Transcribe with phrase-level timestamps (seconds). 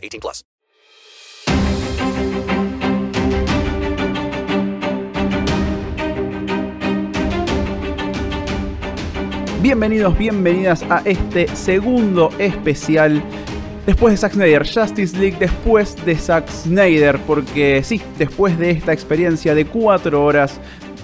[0.00, 0.44] 18 plus.
[9.62, 13.22] Bienvenidos, bienvenidas a este segundo especial
[13.86, 18.92] Después de Zack Snyder, Justice League, después de Zack Snyder, porque sí, después de esta
[18.92, 20.60] experiencia de 4 horas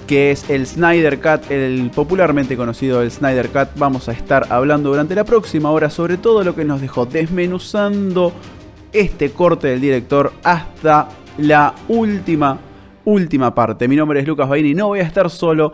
[0.07, 4.91] que es el Snyder Cut, el popularmente conocido el Snyder Cut, vamos a estar hablando
[4.91, 8.33] durante la próxima hora sobre todo lo que nos dejó desmenuzando
[8.93, 11.09] este corte del director hasta
[11.39, 12.59] la última,
[13.05, 13.89] última parte.
[13.89, 15.73] Mi nombre es Lucas Baini y no voy a estar solo,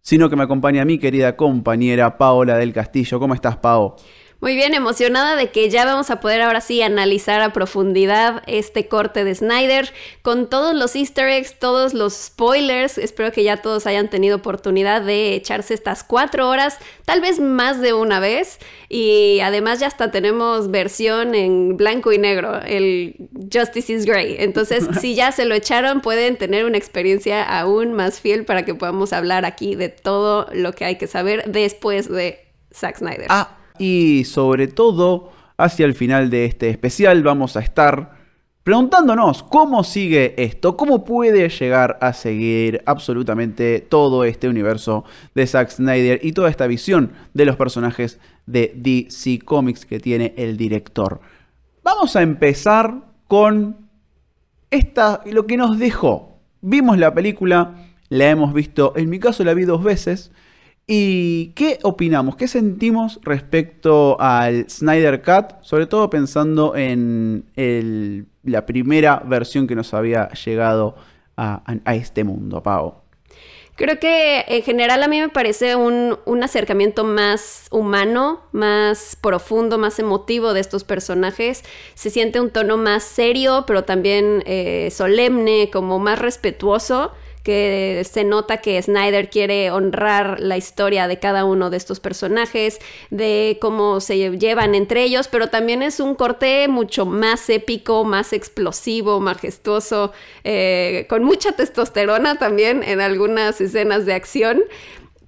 [0.00, 3.18] sino que me acompaña mi querida compañera Paola del Castillo.
[3.18, 3.96] ¿Cómo estás, Pao?
[4.44, 8.88] Muy bien, emocionada de que ya vamos a poder ahora sí analizar a profundidad este
[8.88, 12.98] corte de Snyder con todos los easter eggs, todos los spoilers.
[12.98, 17.80] Espero que ya todos hayan tenido oportunidad de echarse estas cuatro horas, tal vez más
[17.80, 18.58] de una vez.
[18.90, 23.16] Y además ya hasta tenemos versión en blanco y negro, el
[23.50, 24.36] Justice is Grey.
[24.40, 28.74] Entonces, si ya se lo echaron, pueden tener una experiencia aún más fiel para que
[28.74, 33.28] podamos hablar aquí de todo lo que hay que saber después de Zack Snyder.
[33.30, 38.24] Ah y sobre todo, hacia el final de este especial vamos a estar
[38.62, 45.70] preguntándonos cómo sigue esto, cómo puede llegar a seguir absolutamente todo este universo de Zack
[45.70, 51.20] Snyder y toda esta visión de los personajes de DC Comics que tiene el director.
[51.82, 53.88] Vamos a empezar con
[54.70, 56.38] esta, lo que nos dejó.
[56.62, 57.74] Vimos la película,
[58.08, 60.32] la hemos visto, en mi caso la vi dos veces,
[60.86, 62.36] ¿Y qué opinamos?
[62.36, 65.62] ¿Qué sentimos respecto al Snyder Cut?
[65.62, 67.46] Sobre todo pensando en
[68.42, 70.96] la primera versión que nos había llegado
[71.36, 71.62] a,
[71.94, 72.96] este mundo, Pau.
[73.76, 79.98] Creo que en general a mí me parece un, acercamiento más humano, más profundo, más
[79.98, 81.64] emotivo de estos personajes.
[81.94, 87.10] Se siente un tono más serio, pero también eh, solemne, como más respetuoso
[87.44, 92.80] que se nota que Snyder quiere honrar la historia de cada uno de estos personajes,
[93.10, 98.32] de cómo se llevan entre ellos, pero también es un corte mucho más épico, más
[98.32, 100.12] explosivo, majestuoso,
[100.42, 104.64] eh, con mucha testosterona también en algunas escenas de acción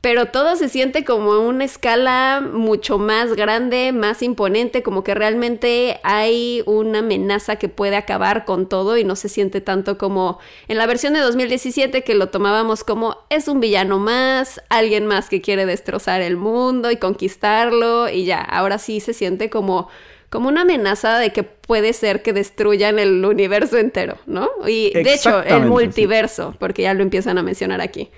[0.00, 6.00] pero todo se siente como una escala mucho más grande, más imponente, como que realmente
[6.02, 10.78] hay una amenaza que puede acabar con todo y no se siente tanto como en
[10.78, 15.40] la versión de 2017 que lo tomábamos como es un villano más, alguien más que
[15.40, 19.88] quiere destrozar el mundo y conquistarlo y ya, ahora sí se siente como
[20.28, 24.50] como una amenaza de que puede ser que destruyan el universo entero, ¿no?
[24.66, 28.10] Y de hecho, el multiverso, porque ya lo empiezan a mencionar aquí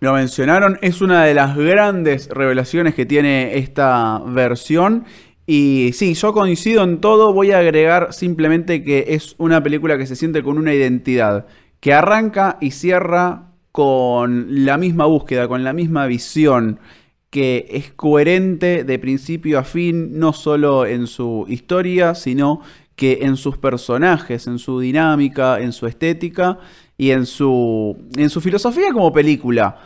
[0.00, 5.04] lo mencionaron, es una de las grandes revelaciones que tiene esta versión.
[5.46, 10.06] Y sí, yo coincido en todo, voy a agregar simplemente que es una película que
[10.06, 11.46] se siente con una identidad,
[11.80, 16.80] que arranca y cierra con la misma búsqueda, con la misma visión,
[17.28, 22.62] que es coherente de principio a fin, no solo en su historia, sino
[22.96, 26.58] que en sus personajes, en su dinámica, en su estética
[27.00, 29.78] y en su, en su filosofía como película.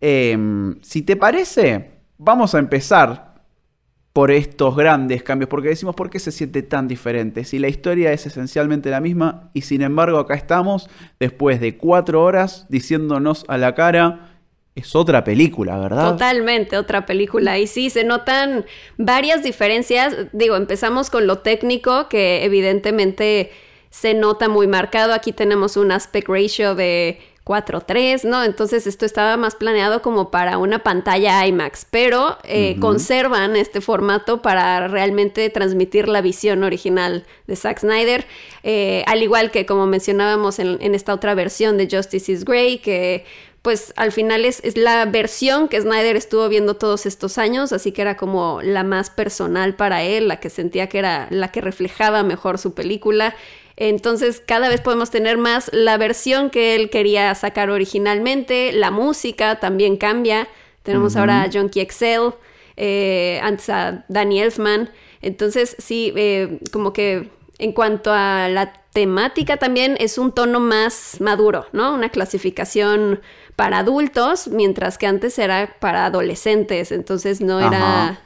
[0.00, 3.34] Em, si te parece, vamos a empezar
[4.12, 7.42] por estos grandes cambios, porque decimos por qué se siente tan diferente.
[7.42, 10.88] Si la historia es esencialmente la misma y sin embargo acá estamos
[11.18, 14.28] después de cuatro horas diciéndonos a la cara
[14.76, 16.12] es otra película, ¿verdad?
[16.12, 17.58] Totalmente otra película.
[17.58, 18.64] Y sí, se notan
[18.96, 20.14] varias diferencias.
[20.32, 23.50] Digo, empezamos con lo técnico, que evidentemente
[23.90, 25.12] se nota muy marcado.
[25.12, 28.44] Aquí tenemos un aspect ratio de 4.3, ¿no?
[28.44, 34.40] Entonces esto estaba más planeado como para una pantalla IMAX, pero eh, conservan este formato
[34.40, 38.26] para realmente transmitir la visión original de Zack Snyder,
[38.62, 42.78] eh, al igual que como mencionábamos en, en, esta otra versión de Justice is Grey,
[42.78, 43.24] que
[43.62, 47.92] pues al final es, es, la versión que Snyder estuvo viendo todos estos años, así
[47.92, 51.60] que era como la más personal para él, la que sentía que era la que
[51.60, 53.34] reflejaba mejor su película.
[53.80, 59.58] Entonces cada vez podemos tener más la versión que él quería sacar originalmente, la música
[59.58, 60.48] también cambia.
[60.82, 62.34] Tenemos ahora a Junkie Excel,
[62.76, 64.90] eh, antes a Danny Elfman.
[65.22, 71.16] Entonces sí, eh, como que en cuanto a la temática también es un tono más
[71.18, 71.94] maduro, ¿no?
[71.94, 73.22] Una clasificación
[73.56, 78.20] para adultos, mientras que antes era para adolescentes, entonces no era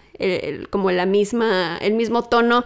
[0.71, 2.65] como la misma, el mismo tono.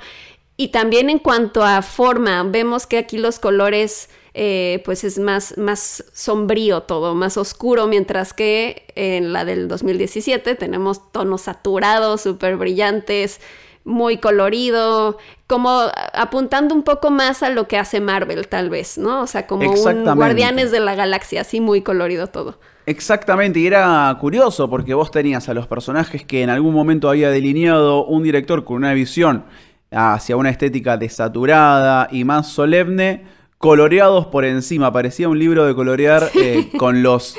[0.61, 5.57] Y también en cuanto a forma, vemos que aquí los colores eh, pues es más,
[5.57, 12.57] más sombrío todo, más oscuro, mientras que en la del 2017 tenemos tonos saturados, súper
[12.57, 13.41] brillantes,
[13.85, 19.23] muy colorido, como apuntando un poco más a lo que hace Marvel, tal vez, ¿no?
[19.23, 22.59] O sea, como un Guardianes de la Galaxia, así muy colorido todo.
[22.85, 27.31] Exactamente, y era curioso porque vos tenías a los personajes que en algún momento había
[27.31, 29.45] delineado un director con una visión
[29.91, 33.25] hacia una estética desaturada y más solemne,
[33.59, 34.93] coloreados por encima.
[34.93, 37.37] Parecía un libro de colorear eh, con los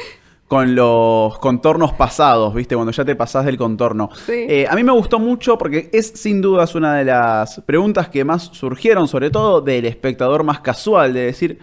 [0.50, 2.74] con los contornos pasados, ¿viste?
[2.74, 4.10] Cuando ya te pasás del contorno.
[4.28, 8.26] Eh, a mí me gustó mucho porque es sin dudas una de las preguntas que
[8.26, 11.60] más surgieron, sobre todo del espectador más casual, de decir,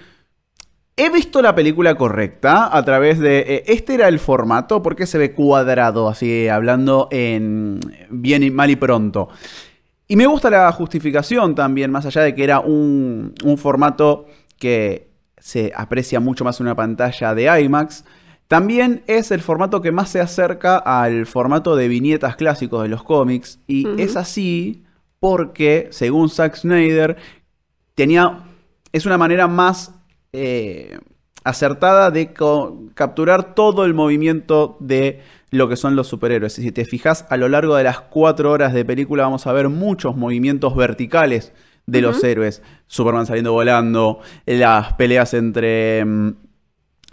[0.97, 5.05] he visto la película correcta a través de, eh, este era el formato, ¿por qué
[5.05, 9.31] se ve cuadrado, así hablando en bien y mal y pronto?
[10.09, 14.27] Y me gusta la justificación también, más allá de que era un, un formato
[14.59, 18.05] que se aprecia mucho más en una pantalla de IMAX.
[18.49, 23.03] También es el formato que más se acerca al formato de viñetas clásicos de los
[23.03, 23.59] cómics.
[23.67, 24.85] Y es así
[25.19, 27.17] porque, según Zack Snyder,
[27.95, 28.45] tenía.
[28.93, 29.93] Es una manera más
[30.33, 30.99] eh,
[31.45, 32.33] acertada de
[32.95, 36.55] capturar todo el movimiento de lo que son los superhéroes.
[36.55, 39.69] Si te fijas, a lo largo de las cuatro horas de película vamos a ver
[39.69, 41.53] muchos movimientos verticales
[41.87, 42.63] de los héroes.
[42.87, 46.33] Superman saliendo volando, las peleas entre mm,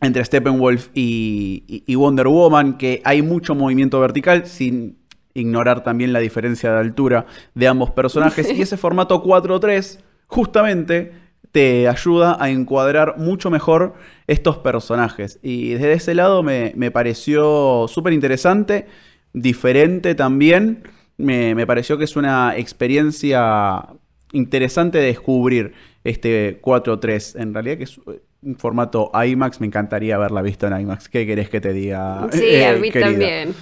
[0.01, 4.97] entre Steppenwolf y, y, Wonder Woman, que hay mucho movimiento vertical, sin
[5.33, 7.25] ignorar también la diferencia de altura
[7.55, 8.51] de ambos personajes.
[8.57, 11.22] y ese formato 4-3 justamente
[11.53, 13.93] te ayuda a encuadrar mucho mejor
[14.25, 15.39] estos personajes.
[15.43, 18.87] Y desde ese lado me, pareció súper interesante,
[19.33, 20.83] diferente también.
[21.17, 23.85] Me, me pareció que es una experiencia
[24.31, 25.73] interesante de descubrir
[26.03, 27.39] este 4-3.
[27.39, 27.99] En realidad que es
[28.41, 31.07] un formato IMAX, me encantaría haberla visto en IMAX.
[31.07, 32.29] ¿Qué querés que te diga?
[32.31, 33.53] Sí, a mí también.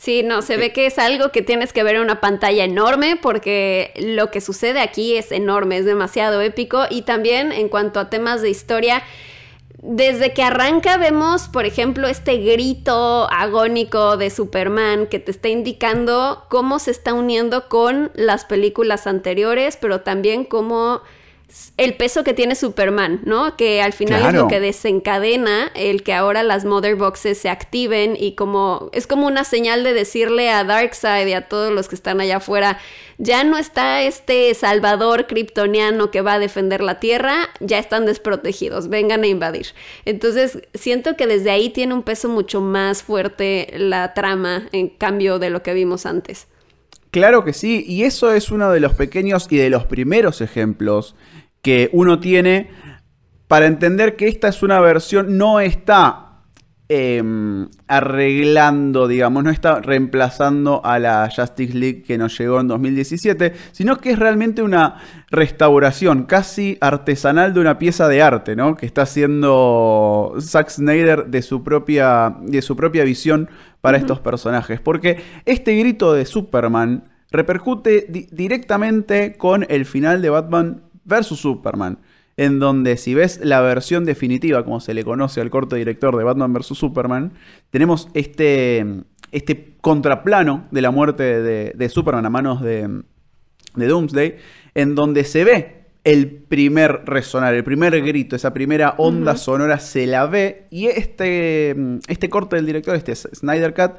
[0.00, 3.18] Sí, no, se ve que es algo que tienes que ver en una pantalla enorme
[3.20, 6.84] porque lo que sucede aquí es enorme, es demasiado épico.
[6.88, 9.02] Y también en cuanto a temas de historia,
[9.82, 16.46] desde que arranca vemos, por ejemplo, este grito agónico de Superman que te está indicando
[16.48, 21.02] cómo se está uniendo con las películas anteriores, pero también cómo
[21.76, 23.56] el peso que tiene Superman, ¿no?
[23.56, 28.16] Que al final es lo que desencadena el que ahora las Mother Boxes se activen
[28.18, 31.94] y como es como una señal de decirle a Darkseid y a todos los que
[31.94, 32.78] están allá afuera,
[33.18, 38.88] ya no está este salvador kryptoniano que va a defender la Tierra, ya están desprotegidos,
[38.88, 39.68] vengan a invadir.
[40.04, 45.38] Entonces, siento que desde ahí tiene un peso mucho más fuerte la trama en cambio
[45.38, 46.46] de lo que vimos antes.
[47.10, 51.16] Claro que sí, y eso es uno de los pequeños y de los primeros ejemplos
[51.62, 52.70] que uno tiene
[53.50, 56.42] para entender que esta es una versión, no está
[56.88, 63.54] em, arreglando, digamos, no está reemplazando a la Justice League que nos llegó en 2017,
[63.72, 64.98] sino que es realmente una
[65.32, 68.76] restauración casi artesanal de una pieza de arte, ¿no?
[68.76, 73.50] Que está haciendo Zack Snyder de su propia, de su propia visión
[73.80, 74.80] para estos personajes.
[74.80, 81.98] Porque este grito de Superman repercute directamente con el final de Batman versus Superman,
[82.38, 86.24] en donde si ves la versión definitiva, como se le conoce al corto director de
[86.24, 86.68] Batman vs.
[86.68, 87.32] Superman,
[87.70, 89.02] tenemos este,
[89.32, 93.02] este contraplano de la muerte de, Superman a manos de,
[93.74, 94.36] de Doomsday,
[94.74, 100.06] en donde se ve el primer resonar, el primer grito, esa primera onda sonora se
[100.06, 101.76] la ve y este,
[102.08, 103.92] este corte del director, este Snyder Cut,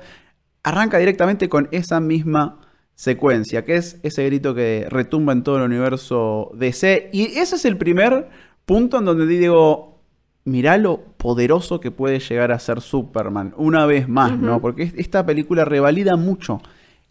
[0.64, 2.61] arranca directamente con esa misma
[3.02, 7.10] secuencia, que es ese grito que retumba en todo el universo DC.
[7.12, 8.30] Y ese es el primer
[8.64, 10.04] punto en donde digo,
[10.44, 14.62] mirá lo poderoso que puede llegar a ser Superman, una vez más, ¿no?
[14.62, 16.62] Porque esta película revalida mucho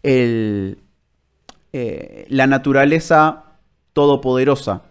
[0.04, 0.78] el,
[1.72, 3.56] eh, la naturaleza
[3.92, 4.82] todopoderosa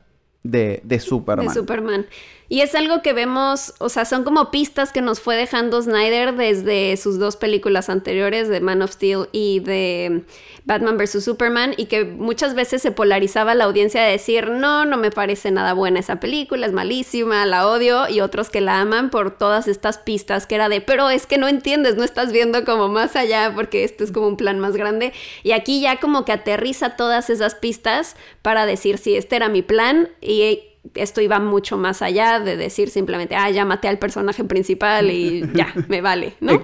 [0.44, 1.48] de, de Superman.
[1.48, 2.08] De Superman.
[2.52, 6.36] Y es algo que vemos, o sea, son como pistas que nos fue dejando Snyder
[6.36, 10.24] desde sus dos películas anteriores, de Man of Steel y de
[10.66, 11.24] Batman vs.
[11.24, 15.52] Superman, y que muchas veces se polarizaba la audiencia de decir, no, no me parece
[15.52, 19.68] nada buena esa película, es malísima, la odio, y otros que la aman por todas
[19.68, 23.16] estas pistas que era de, pero es que no entiendes, no estás viendo como más
[23.16, 25.14] allá, porque esto es como un plan más grande.
[25.44, 29.62] Y aquí ya como que aterriza todas esas pistas para decir, sí, este era mi
[29.62, 34.44] plan y esto iba mucho más allá de decir simplemente, ah, ya maté al personaje
[34.44, 36.64] principal y ya, me vale, ¿no?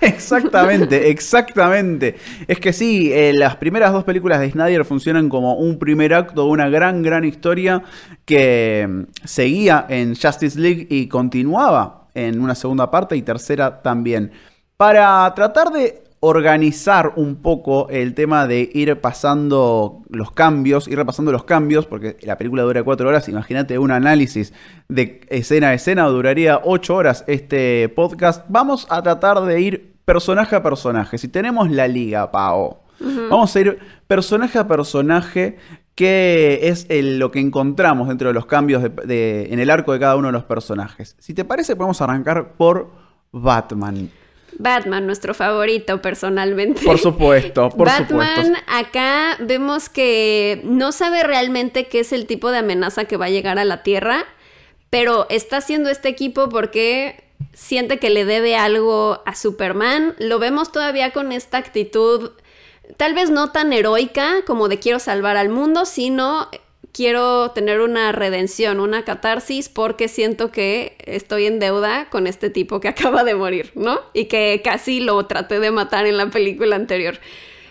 [0.00, 2.16] Exactamente, exactamente.
[2.46, 6.46] Es que sí, eh, las primeras dos películas de Snyder funcionan como un primer acto,
[6.46, 7.82] una gran, gran historia
[8.24, 14.32] que mm, seguía en Justice League y continuaba en una segunda parte y tercera también.
[14.76, 21.30] Para tratar de organizar un poco el tema de ir pasando los cambios, ir repasando
[21.30, 24.52] los cambios, porque la película dura cuatro horas, imagínate un análisis
[24.88, 28.44] de escena a escena, duraría ocho horas este podcast.
[28.48, 31.18] Vamos a tratar de ir personaje a personaje.
[31.18, 32.82] Si tenemos la liga, Pao,
[33.30, 35.56] vamos a ir personaje a personaje
[35.94, 40.28] qué es lo que encontramos dentro de los cambios en el arco de cada uno
[40.28, 41.14] de los personajes.
[41.18, 42.90] Si te parece, podemos arrancar por
[43.30, 44.10] Batman.
[44.58, 46.82] Batman, nuestro favorito personalmente.
[46.84, 52.58] Por supuesto, por Batman, acá vemos que no sabe realmente qué es el tipo de
[52.58, 54.24] amenaza que va a llegar a la Tierra,
[54.90, 57.24] pero está haciendo este equipo porque
[57.54, 60.14] siente que le debe algo a Superman.
[60.18, 62.32] Lo vemos todavía con esta actitud,
[62.96, 66.48] tal vez no tan heroica como de quiero salvar al mundo, sino
[66.92, 72.80] quiero tener una redención, una catarsis, porque siento que estoy en deuda con este tipo
[72.80, 74.00] que acaba de morir, ¿no?
[74.12, 77.18] Y que casi lo traté de matar en la película anterior.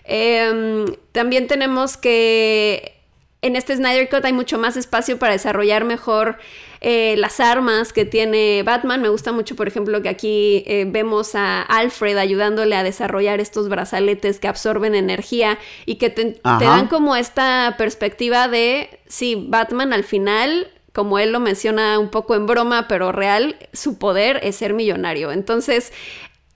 [0.04, 2.94] Em, también tenemos que
[3.42, 6.38] en este Snyder Cut hay mucho más espacio para desarrollar mejor
[6.80, 9.02] eh, las armas que tiene Batman.
[9.02, 13.68] Me gusta mucho, por ejemplo, que aquí eh, vemos a Alfred ayudándole a desarrollar estos
[13.68, 20.04] brazaletes que absorben energía y que te, dan como esta perspectiva de, sí, Batman al
[20.04, 24.74] final como él lo menciona un poco en broma, pero real, su poder es ser
[24.74, 25.30] millonario.
[25.30, 25.92] Entonces,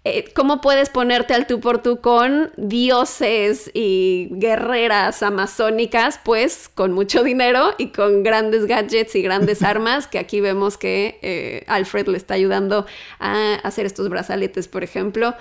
[0.04, 6.18] eh, ¿Cómo puedes ponerte al tú por tú con dioses y guerreras amazónicas?
[6.24, 11.20] Pues con mucho dinero y con grandes gadgets y grandes armas, que aquí vemos que
[11.22, 12.84] eh, Alfred le está ayudando
[13.20, 15.34] a hacer estos brazaletes, por ejemplo.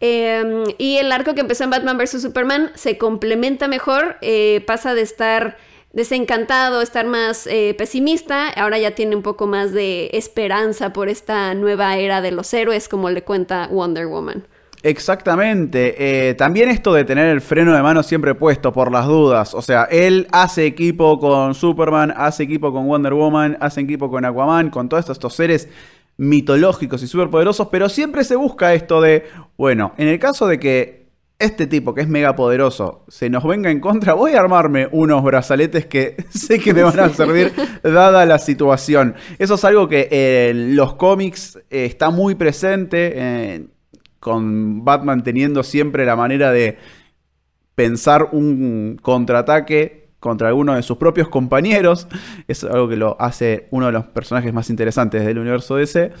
[0.00, 2.20] Em, y el arco que empezó en Batman vs.
[2.20, 5.56] Superman se complementa mejor, eh, pasa de estar
[5.92, 11.54] desencantado, estar más eh, pesimista, ahora ya tiene un poco más de esperanza por esta
[11.54, 14.46] nueva era de los héroes, como le cuenta Wonder Woman.
[14.82, 15.94] Exactamente.
[16.30, 19.54] Eh, también esto de tener el freno de mano siempre puesto por las dudas.
[19.54, 24.24] O sea, él hace equipo con Superman, hace equipo con Wonder Woman, hace equipo con
[24.24, 25.68] Aquaman, con todos estos seres
[26.16, 29.24] mitológicos y superpoderosos, pero siempre se busca esto de,
[29.56, 31.01] bueno, en el caso de que
[31.42, 35.22] este tipo que es mega poderoso se nos venga en contra, voy a armarme unos
[35.22, 39.14] brazaletes que sé que me van a servir dada la situación.
[39.38, 40.08] Eso es algo que
[40.50, 43.66] en los cómics eh, está muy presente, eh,
[44.20, 46.78] con Batman teniendo siempre la manera de
[47.74, 52.06] pensar un contraataque contra alguno de sus propios compañeros.
[52.46, 56.12] Es algo que lo hace uno de los personajes más interesantes del universo DC.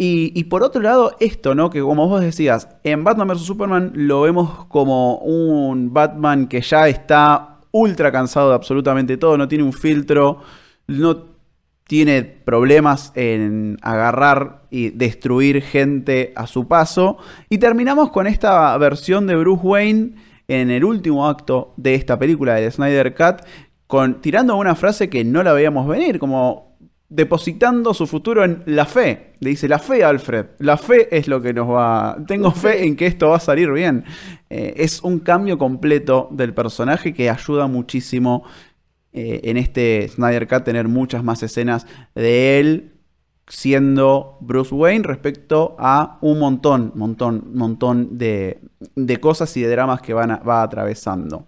[0.00, 1.70] Y, por otro lado, esto, ¿no?
[1.70, 3.40] Que como vos decías, en Batman vs.
[3.40, 9.48] Superman lo vemos como un Batman que ya está ultra cansado de absolutamente todo, no
[9.48, 10.40] tiene un filtro,
[10.86, 11.24] no
[11.88, 17.18] tiene problemas en agarrar y destruir gente a su paso.
[17.48, 20.14] Y terminamos con esta versión de Bruce Wayne
[20.46, 23.44] en el último acto de esta película de Snyder Cut,
[23.88, 26.67] con, tirando una frase que no la veíamos venir, como
[27.08, 29.34] depositando su futuro en la fe.
[29.40, 32.18] Le dice, la fe, Alfred, la fe es lo que nos va...
[32.26, 34.04] Tengo fe en que esto va a salir bien.
[34.50, 38.44] Eh, es un cambio completo del personaje que ayuda muchísimo
[39.12, 42.92] eh, en este Snyder Cut tener muchas más escenas de él
[43.46, 48.60] siendo Bruce Wayne respecto a un montón, montón, montón de,
[48.94, 51.46] de cosas y de dramas que van va atravesando.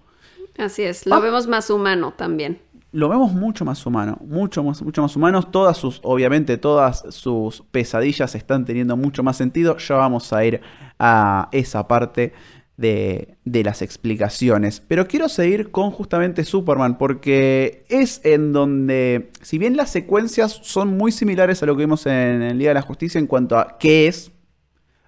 [0.57, 1.21] Así es, lo ah.
[1.21, 2.59] vemos más humano también
[2.93, 5.51] lo vemos mucho más humano, mucho más, mucho más humanos.
[5.51, 9.77] Todas sus, obviamente, todas sus pesadillas están teniendo mucho más sentido.
[9.79, 10.61] Ya vamos a ir
[10.99, 12.33] a esa parte
[12.77, 14.81] de, de, las explicaciones.
[14.81, 20.97] Pero quiero seguir con justamente Superman, porque es en donde, si bien las secuencias son
[20.97, 23.77] muy similares a lo que vimos en el Día de la Justicia en cuanto a
[23.79, 24.33] qué es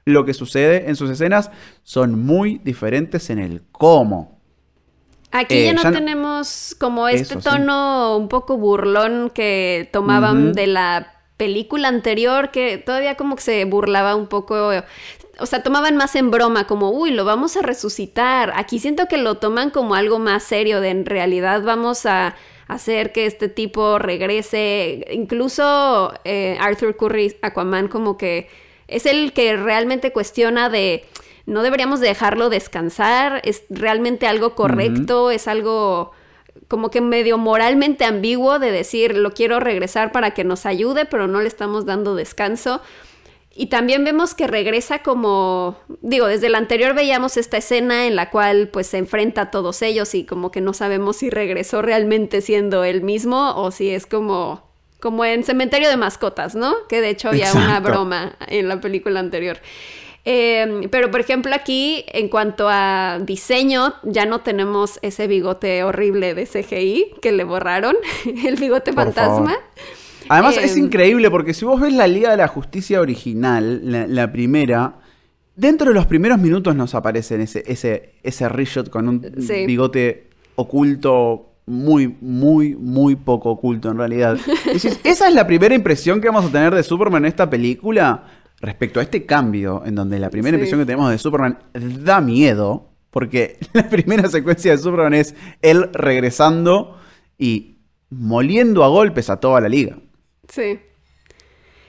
[0.05, 1.51] lo que sucede en sus escenas,
[1.83, 4.32] son muy diferentes en el cómo.
[5.33, 11.15] Aquí ya eh, no tenemos como este tono un poco burlón que tomaban de la
[11.39, 14.71] película anterior, que todavía como que se burlaba un poco,
[15.39, 18.53] o sea, tomaban más en broma, como, uy, lo vamos a resucitar.
[18.55, 22.37] Aquí siento que lo toman como algo más serio, de en realidad vamos a
[22.69, 25.07] hacer que este tipo regrese.
[25.11, 28.49] Incluso eh, Arthur Curry, Aquaman, como que
[28.87, 31.07] es el que realmente cuestiona de
[31.47, 36.13] no deberíamos dejarlo descansar, es realmente algo correcto, es algo
[36.69, 41.27] como que medio moralmente ambiguo de decir, lo quiero regresar para que nos ayude, pero
[41.27, 42.81] no le estamos dando descanso.
[43.55, 48.31] Y también vemos que regresa como, digo, desde el anterior veíamos esta escena en la
[48.31, 52.41] cual pues se enfrenta a todos ellos y como que no sabemos si regresó realmente
[52.41, 54.71] siendo él mismo o si es como,
[55.01, 56.75] como en Cementerio de Mascotas, ¿no?
[56.89, 59.59] Que de hecho había una broma en la película anterior.
[60.25, 66.35] Eh, pero por ejemplo aquí, en cuanto a diseño, ya no tenemos ese bigote horrible
[66.35, 67.97] de CGI que le borraron,
[68.47, 69.35] el bigote Por fantasma.
[69.47, 69.59] favor.
[70.29, 74.07] Además es Em, increíble porque si vos ves la Liga de la Justicia original, la,
[74.07, 74.95] la primera,
[75.57, 79.67] dentro de los primeros minutos nos aparece ese, ese, ese reshot con un Sí.
[79.67, 84.37] bigote oculto, muy, muy, muy poco oculto en realidad.
[84.73, 88.25] Dices, ¿esa es la primera impresión que vamos a tener de Superman en esta película?
[88.63, 90.61] Respecto a este cambio, en donde la primera Sí.
[90.61, 95.91] impresión que tenemos de Superman da miedo, porque la primera secuencia de Superman es él
[95.93, 96.97] regresando
[97.39, 97.77] y
[98.09, 99.97] moliendo a golpes a toda la liga.
[100.49, 100.79] Sí.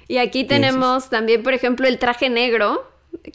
[0.08, 2.84] Y aquí tenemos también, por ejemplo, el traje negro,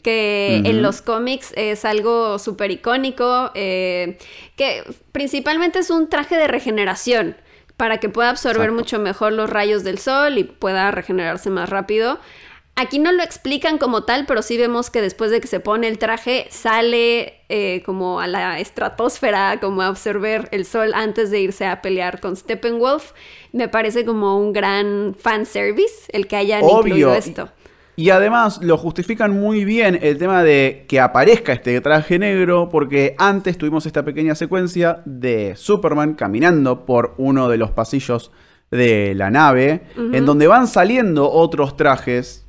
[0.03, 4.17] que en los cómics es algo súper icónico, eh,
[4.57, 7.37] que principalmente es un traje de regeneración,
[7.77, 8.79] para que pueda absorber Exacto.
[8.81, 12.19] mucho mejor los rayos del sol y pueda regenerarse más rápido.
[12.81, 15.89] Aquí no lo explican como tal, pero sí vemos que después de que se pone
[15.89, 21.41] el traje sale eh, como a la estratosfera, como a absorber el sol antes de
[21.41, 23.11] irse a pelear con Steppenwolf.
[23.51, 27.49] Me parece como un gran fanservice el que hayan incluido esto.
[27.97, 33.13] Y además lo justifican muy bien el tema de que aparezca este traje negro, porque
[33.17, 38.31] antes tuvimos esta pequeña secuencia de Superman caminando por uno de los pasillos
[38.71, 42.45] de la nave, en donde van saliendo otros trajes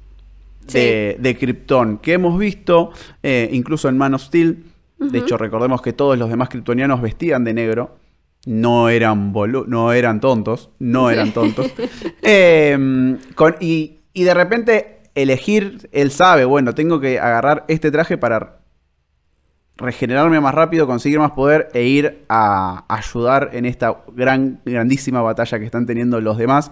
[0.67, 4.65] de, de Krypton que hemos visto eh, incluso en Man of Steel.
[4.99, 7.97] De hecho, recordemos que todos los demás kryptonianos vestían de negro.
[8.47, 9.33] No eran,
[9.67, 11.71] no eran tontos, no eran tontos.
[12.23, 18.17] Eh, con- y, y de repente elegir, él sabe, bueno, tengo que agarrar este traje
[18.19, 18.61] para
[19.77, 25.59] regenerarme más rápido, conseguir más poder e ir a ayudar en esta gran, grandísima batalla
[25.59, 26.71] que están teniendo los demás.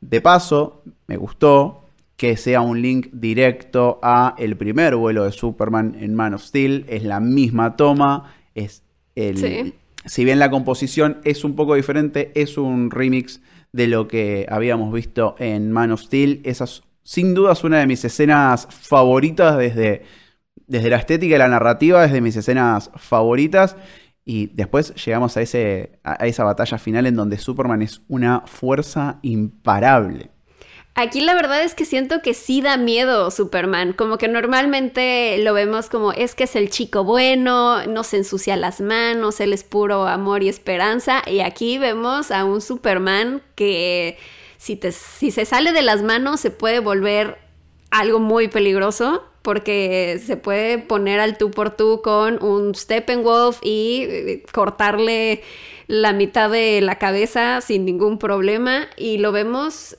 [0.00, 1.81] De paso, me gustó
[2.16, 6.84] que sea un link directo a el primer vuelo de Superman en Man of Steel.
[6.88, 8.34] Es la misma toma.
[8.54, 8.82] Es
[9.14, 9.38] el.
[9.38, 9.74] Sí.
[10.04, 13.40] Si bien la composición es un poco diferente, es un remix
[13.72, 16.40] de lo que habíamos visto en Man of Steel.
[16.44, 20.02] Esa es sin duda es una de mis escenas favoritas desde,
[20.66, 23.76] desde la estética y la narrativa, es de mis escenas favoritas.
[24.24, 29.18] Y después llegamos a, ese, a esa batalla final en donde Superman es una fuerza
[29.22, 30.30] imparable.
[30.94, 35.54] Aquí la verdad es que siento que sí da miedo Superman, como que normalmente lo
[35.54, 39.64] vemos como es que es el chico bueno, no se ensucia las manos, él es
[39.64, 44.18] puro amor y esperanza, y aquí vemos a un Superman que
[44.58, 47.38] si, te, si se sale de las manos se puede volver
[47.90, 54.04] algo muy peligroso porque se puede poner al tú por tú con un Steppenwolf y
[54.08, 55.42] eh, cortarle
[55.86, 59.96] la mitad de la cabeza sin ningún problema y lo vemos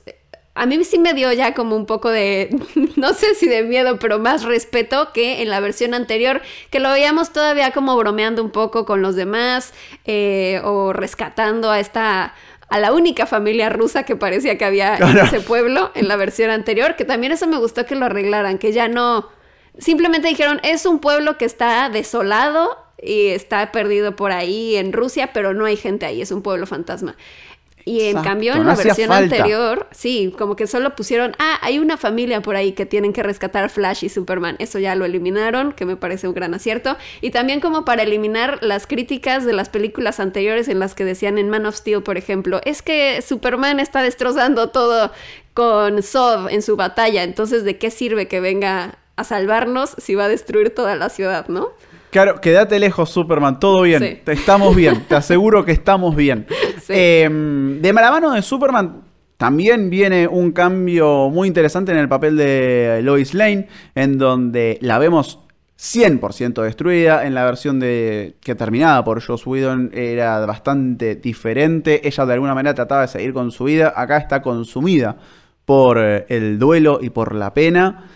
[0.54, 2.56] a mí sí me dio ya como un poco de,
[2.96, 6.90] no sé si de miedo, pero más respeto que en la versión anterior, que lo
[6.90, 12.34] veíamos todavía como bromeando un poco con los demás eh, o rescatando a esta,
[12.68, 16.50] a la única familia rusa que parecía que había en ese pueblo en la versión
[16.50, 19.28] anterior, que también eso me gustó que lo arreglaran, que ya no,
[19.78, 25.30] simplemente dijeron, es un pueblo que está desolado y está perdido por ahí en Rusia,
[25.32, 27.16] pero no hay gente ahí, es un pueblo fantasma.
[27.86, 29.36] Y en Exacto, cambio, en no la versión falta.
[29.36, 33.22] anterior, sí, como que solo pusieron, ah, hay una familia por ahí que tienen que
[33.22, 34.56] rescatar a Flash y Superman.
[34.58, 36.96] Eso ya lo eliminaron, que me parece un gran acierto.
[37.20, 41.36] Y también como para eliminar las críticas de las películas anteriores en las que decían
[41.36, 45.12] en Man of Steel, por ejemplo, es que Superman está destrozando todo
[45.52, 50.24] con Zod en su batalla, entonces ¿de qué sirve que venga a salvarnos si va
[50.24, 51.68] a destruir toda la ciudad, no?
[52.14, 54.00] Claro, quédate lejos, Superman, todo bien.
[54.00, 54.30] Sí.
[54.30, 56.46] Estamos bien, te aseguro que estamos bien.
[56.84, 56.92] Sí.
[56.94, 57.28] Eh,
[57.80, 59.02] de la mano de Superman
[59.38, 64.98] también viene un cambio muy interesante en el papel de Lois Lane, en donde la
[64.98, 65.40] vemos
[65.78, 67.26] 100% destruida.
[67.26, 72.06] En la versión de que terminada por Joss Whedon era bastante diferente.
[72.06, 73.94] Ella de alguna manera trataba de seguir con su vida.
[73.96, 75.16] Acá está consumida
[75.64, 78.10] por eh, el duelo y por la pena.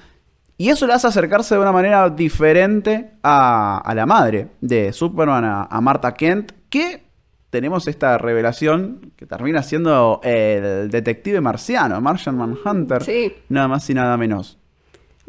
[0.60, 5.44] Y eso le hace acercarse de una manera diferente a, a la madre de Superman,
[5.44, 7.04] a, a Martha Kent, que
[7.50, 13.32] tenemos esta revelación que termina siendo el detective marciano, Martian Manhunter, Sí.
[13.48, 14.58] nada más y nada menos.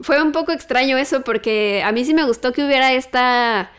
[0.02, 3.70] Fue un poco extraño eso porque a mí sí me gustó que hubiera esta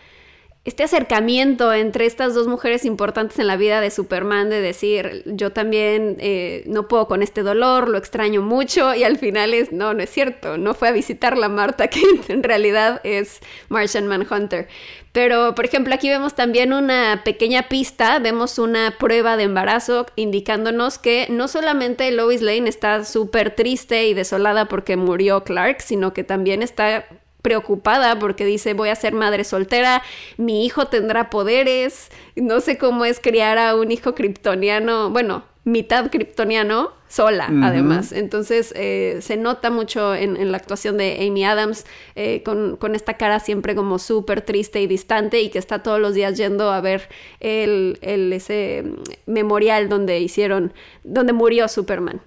[0.67, 5.53] este acercamiento entre estas dos mujeres importantes en la vida de Superman, de decir, yo
[5.53, 9.95] también eh, no puedo con este dolor, lo extraño mucho, y al final es, no,
[9.95, 14.69] no es cierto, no fue a visitar la Marta, que en realidad es Martian Manhunter.
[15.13, 20.99] Pero, por ejemplo, aquí vemos también una pequeña pista, vemos una prueba de embarazo indicándonos
[20.99, 26.23] que no solamente Lois Lane está súper triste y desolada porque murió Clark, sino que
[26.23, 27.07] también está
[27.43, 30.03] preocupada porque dice voy a ser madre soltera,
[30.37, 36.11] mi hijo tendrá poderes, no sé cómo es criar a un hijo kryptoniano, bueno, mitad
[36.11, 38.13] kryptoniano sola además.
[38.13, 43.41] Entonces eh, se nota mucho en, la actuación de Amy Adams eh, con, esta cara
[43.41, 47.09] siempre como súper triste y distante y que está todos los días yendo a ver
[47.41, 48.85] el, el, ese
[49.27, 50.73] memorial donde hicieron,
[51.03, 52.21] donde murió Superman.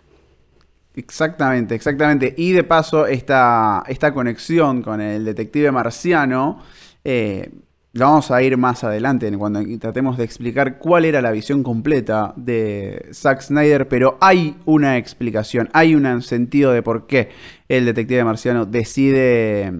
[0.96, 2.34] Exactamente, exactamente.
[2.38, 6.60] Y de paso, esta, esta conexión con el detective marciano,
[7.04, 7.50] eh,
[7.94, 13.10] vamos a ir más adelante cuando tratemos de explicar cuál era la visión completa de
[13.12, 17.30] Zack Snyder, pero hay una explicación, hay un sentido de por qué
[17.68, 19.74] el detective marciano decide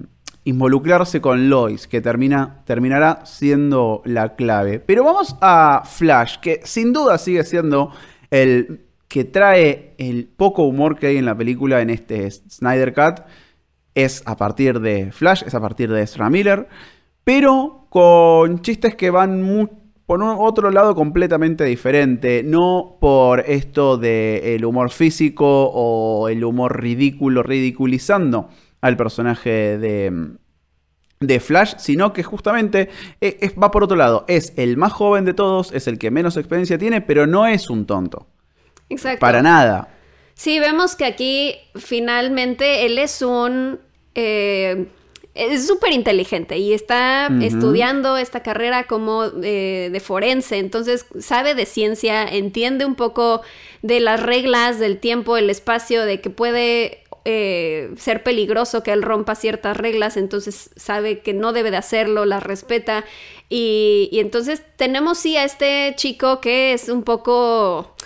[0.44, 4.78] involucrarse con Lois, que termina, terminará siendo la clave.
[4.78, 7.92] Pero vamos a Flash, que sin duda sigue siendo
[8.30, 13.24] el que trae el poco humor que hay en la película en este Snyder Cut
[13.94, 16.68] es a partir de Flash, es a partir de Ezra Miller,
[17.22, 19.70] pero con chistes que van
[20.06, 26.80] por un otro lado completamente diferente, no por esto del humor físico o el humor
[26.80, 28.48] ridículo, ridiculizando
[28.80, 30.34] al personaje de,
[31.20, 32.90] de Flash, sino que justamente
[33.20, 34.24] eh, va por otro lado.
[34.28, 37.70] Es el más joven de todos, es el que menos experiencia tiene, pero no es
[37.70, 38.26] un tonto.
[38.88, 39.20] Exacto.
[39.20, 39.88] Para nada.
[40.34, 43.80] Sí, vemos que aquí finalmente él es un...
[44.14, 44.86] Eh,
[45.34, 51.66] es súper inteligente y está estudiando esta carrera como eh, de forense, entonces sabe de
[51.66, 53.42] ciencia, entiende un poco
[53.82, 59.02] de las reglas del tiempo, el espacio, de que puede eh, ser peligroso que él
[59.02, 63.04] rompa ciertas reglas, entonces sabe que no debe de hacerlo, las respeta.
[63.48, 67.96] Y, y entonces tenemos sí a este chico que es un poco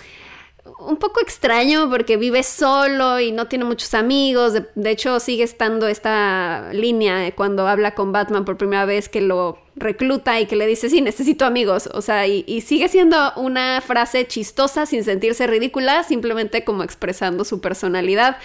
[0.79, 4.53] un poco extraño porque vive solo y no tiene muchos amigos.
[4.75, 9.59] De, hecho, sigue estando esta línea cuando habla con Batman por primera vez que lo
[9.75, 11.89] recluta y que le dice, sí, necesito amigos.
[11.93, 17.61] O sea, y, sigue siendo una frase chistosa sin sentirse ridícula, simplemente como expresando su
[17.61, 18.37] personalidad.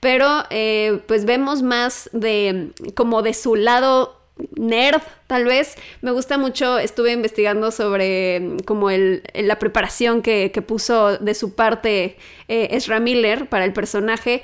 [0.00, 4.17] Pero eh, pues vemos más de como de su lado
[4.56, 5.76] nerd, tal vez.
[6.02, 11.54] Me gusta mucho, estuve investigando sobre mm, como el, la preparación que, puso de su
[11.54, 12.16] parte
[12.48, 14.42] eh, Ezra Miller para el personaje.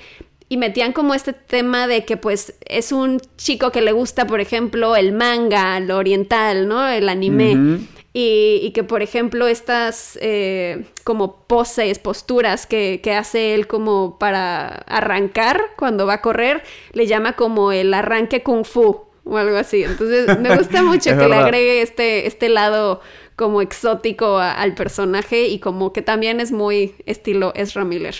[0.49, 4.41] Y metían como este tema de que pues es un chico que le gusta, por
[4.41, 6.87] ejemplo, el manga, lo oriental, ¿no?
[6.87, 7.81] El anime.
[8.13, 14.69] y, que, por ejemplo, estas eh, como poses, posturas que, que, hace él como para
[14.69, 19.83] arrancar cuando va a correr, le llama como el arranque kung fu o algo así.
[19.85, 23.01] Entonces me gusta mucho que le agregue este, este lado
[23.37, 28.15] como exótico al personaje y como que también es muy estilo Ezra Miller.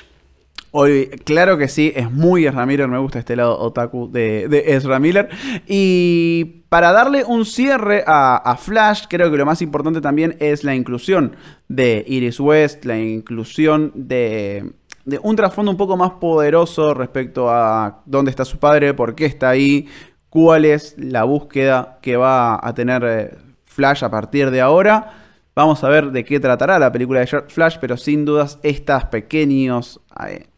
[0.77, 4.75] Hoy, claro que sí, es muy Ezra Miller, me gusta este lado otaku de, de
[4.75, 5.29] Ezra Miller.
[5.69, 10.65] Y para darle un cierre a, a, Flash, creo que lo más importante también es
[10.65, 11.37] la inclusión
[11.69, 14.73] de Iris West, la inclusión de,
[15.05, 19.27] de un trasfondo un poco más poderoso respecto a dónde está su padre, por qué
[19.27, 19.87] está ahí,
[20.35, 25.13] cuál es la búsqueda que va a tener eh, Flash a partir de ahora.
[25.55, 30.01] Vamos a ver de qué tratará la película de Flash, pero sin dudas estas pequeños
[30.27, 30.49] eh,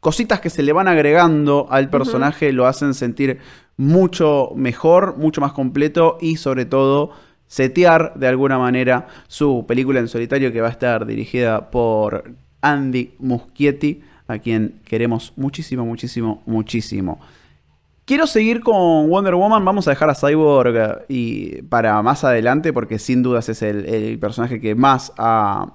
[0.00, 3.38] cositas que se le van agregando al personaje lo hacen sentir
[3.78, 7.12] mucho mejor, mucho más completo y sobre todo
[7.46, 13.14] setear de alguna manera su película en solitario que va a estar dirigida por Andy
[13.18, 17.18] Muschietti, a quien queremos muchísimo, muchísimo, muchísimo.
[18.10, 19.64] Quiero seguir con Wonder Woman.
[19.64, 24.18] Vamos a dejar a Cyborg eh, y para más adelante, porque sin dudas es el,
[24.18, 25.12] personaje que más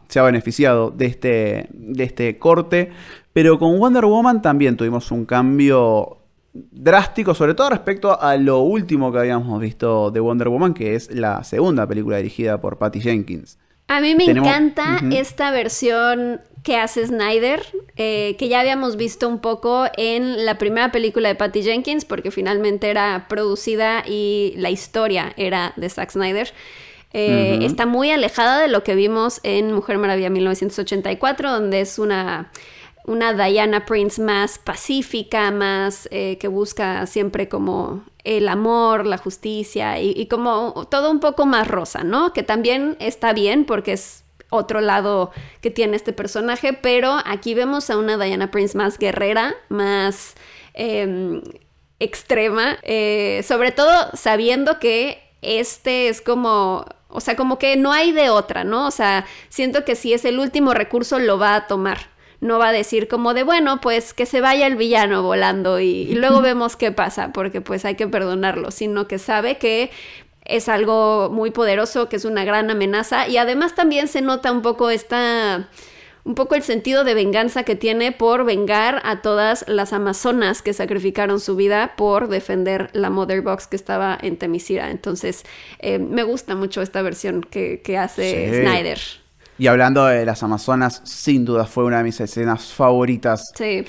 [0.09, 2.91] se ha beneficiado de este, de este corte.
[3.31, 6.17] Pero con Wonder Woman también tuvimos un cambio
[6.51, 11.09] drástico, sobre todo respecto a lo último que habíamos visto de Wonder Woman, que es
[11.15, 13.57] la segunda película dirigida por Patty Jenkins.
[13.87, 17.61] A mí me encanta esta versión que hace Snyder,
[17.95, 22.31] eh, que ya habíamos visto un poco en la primera película de Patty Jenkins, porque
[22.31, 26.51] finalmente era producida y la historia era de Zack Snyder.
[27.13, 32.51] Eh, está muy alejada de lo que vimos en Mujer Maravilla 1984, donde es una
[33.05, 40.01] una Diana Prince más pacífica, más eh, que busca siempre como el amor, la justicia
[40.01, 42.33] y, como todo un poco más rosa, ¿no?
[42.33, 47.89] Que también está bien porque es otro lado que tiene este personaje, pero aquí vemos
[47.91, 50.33] a una Diana Prince más guerrera, más
[50.73, 51.41] em,
[51.99, 58.11] extrema, eh, sobre todo sabiendo que este es como, o sea, como que no hay
[58.11, 58.87] de otra, ¿no?
[58.87, 62.14] O sea, siento que si es el último recurso lo va a tomar.
[62.41, 65.85] No va a decir como de, bueno, pues que se vaya el villano volando y,
[65.87, 69.91] y luego vemos qué pasa, porque pues hay que perdonarlo, sino que sabe que
[70.43, 74.61] es algo muy poderoso, que es una gran amenaza y además también se nota un
[74.61, 75.69] poco esta
[76.23, 80.73] un poco el sentido de venganza que tiene por vengar a todas las amazonas que
[80.73, 84.89] sacrificaron su vida por defender la Mother Box que estaba en Temisira.
[84.89, 85.43] Entonces,
[85.77, 88.61] eh, me gusta mucho esta versión que, que hace Sí.
[88.61, 88.99] Snyder.
[89.57, 93.51] Y hablando de las Amazonas, sin duda fue una de mis escenas favoritas.
[93.55, 93.85] Sí,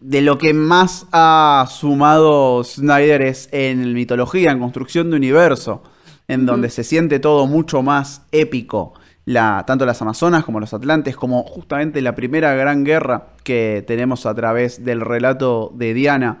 [0.00, 5.82] De lo que más ha sumado Snyder es en mitología, en construcción de universo,
[6.26, 8.94] en donde se siente todo mucho más épico.
[9.24, 14.26] La, tanto las Amazonas como los Atlantes, como justamente la primera gran guerra que tenemos
[14.26, 16.40] a través del relato de Diana.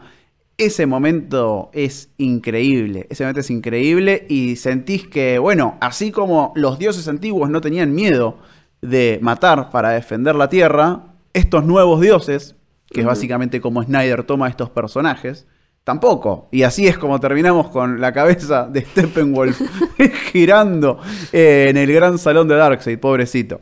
[0.58, 6.78] Ese momento es increíble, ese momento es increíble y sentís que, bueno, así como los
[6.78, 8.38] dioses antiguos no tenían miedo
[8.80, 12.56] de matar para defender la tierra, estos nuevos dioses,
[12.90, 15.46] que es básicamente como Snyder toma estos personajes,
[15.84, 16.48] tampoco.
[16.50, 19.60] Y así es como terminamos con la cabeza de Steppenwolf
[20.32, 20.98] girando
[21.32, 23.60] eh, en el gran salón de Darkseid, pobrecito.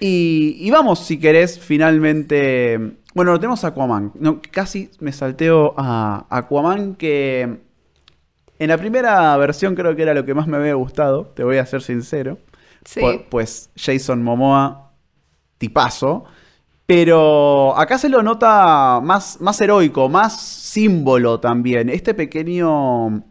[0.00, 2.98] Y, y vamos, si querés, finalmente.
[3.18, 4.12] Bueno, lo tenemos a Aquaman.
[4.14, 7.58] No, casi me salteo a Aquaman, que
[8.60, 11.56] en la primera versión creo que era lo que más me había gustado, te voy
[11.58, 12.38] a ser sincero.
[12.84, 13.00] sí.
[13.00, 14.92] Pu- Pues Jason Momoa,
[15.58, 16.26] tipazo.
[16.86, 21.88] Pero acá se lo nota más, más heroico, más símbolo también.
[21.90, 23.24] Este pequeño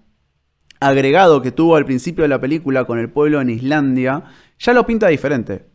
[0.81, 4.23] agregado que tuvo al principio de la película con el pueblo en Islandia,
[4.59, 5.65] ya lo pinta diferente.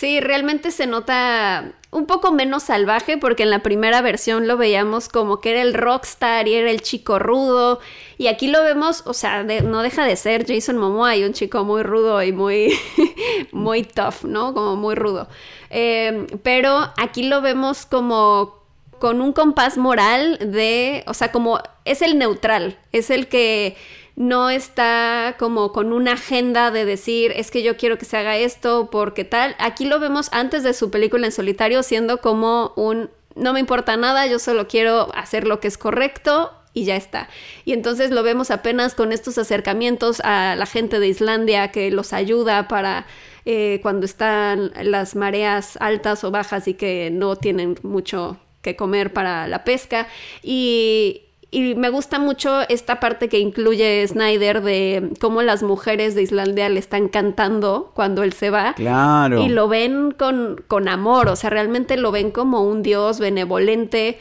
[0.00, 5.10] Sí, realmente se nota un poco menos salvaje porque en la primera versión lo veíamos
[5.10, 7.80] como que era el rockstar y era el chico rudo
[8.16, 11.64] y aquí lo vemos, o sea, no deja de ser Jason Momoa y un chico
[11.64, 12.72] muy rudo y muy,
[13.52, 14.54] muy tough, ¿no?
[14.54, 15.28] Como muy rudo.
[15.68, 18.58] Eh, pero aquí lo vemos como
[19.00, 23.76] con un compás moral de, o sea, como es el neutral, es el que
[24.16, 28.36] no está como con una agenda de decir, es que yo quiero que se haga
[28.36, 29.56] esto porque tal.
[29.58, 33.96] Aquí lo vemos antes de su película en solitario siendo como un, no me importa
[33.96, 37.28] nada, yo solo quiero hacer lo que es correcto y ya está.
[37.64, 42.12] Y entonces lo vemos apenas con estos acercamientos a la gente de Islandia que los
[42.12, 43.06] ayuda para
[43.44, 49.12] eh, cuando están las mareas altas o bajas y que no tienen mucho que comer
[49.12, 50.08] para la pesca.
[50.42, 56.22] Y, y me gusta mucho esta parte que incluye Snyder de cómo las mujeres de
[56.22, 58.74] Islandia le están cantando cuando él se va.
[58.74, 59.42] Claro.
[59.42, 64.18] Y lo ven con, con amor, o sea, realmente lo ven como un dios benevolente,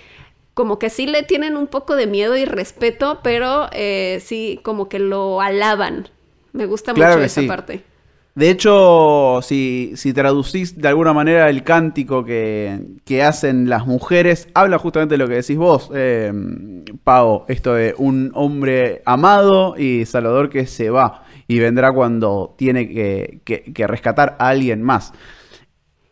[0.55, 4.89] como que sí le tienen un poco de miedo y respeto, pero eh, sí como
[4.89, 6.09] que lo alaban.
[6.51, 7.47] Me gusta Claro mucho esa sí.
[7.47, 7.83] parte.
[8.39, 14.47] De hecho, si, si traducís de alguna manera el cántico que, que hacen las mujeres,
[14.53, 16.31] habla justamente de lo que decís vos, eh,
[17.03, 22.87] Pau, esto de un hombre amado y salvador que se va y vendrá cuando tiene
[22.87, 25.11] que, que- rescatar a alguien más.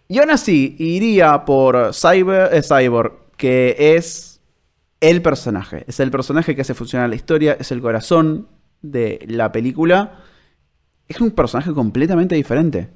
[0.10, 4.42] Y aún así, iría por Cyber, eh, Cyborg, que es
[5.00, 5.86] el personaje.
[5.88, 8.48] Es el personaje que hace funcionar la historia, es el corazón
[8.82, 10.24] de la película.
[11.08, 12.90] Es un personaje completamente diferente.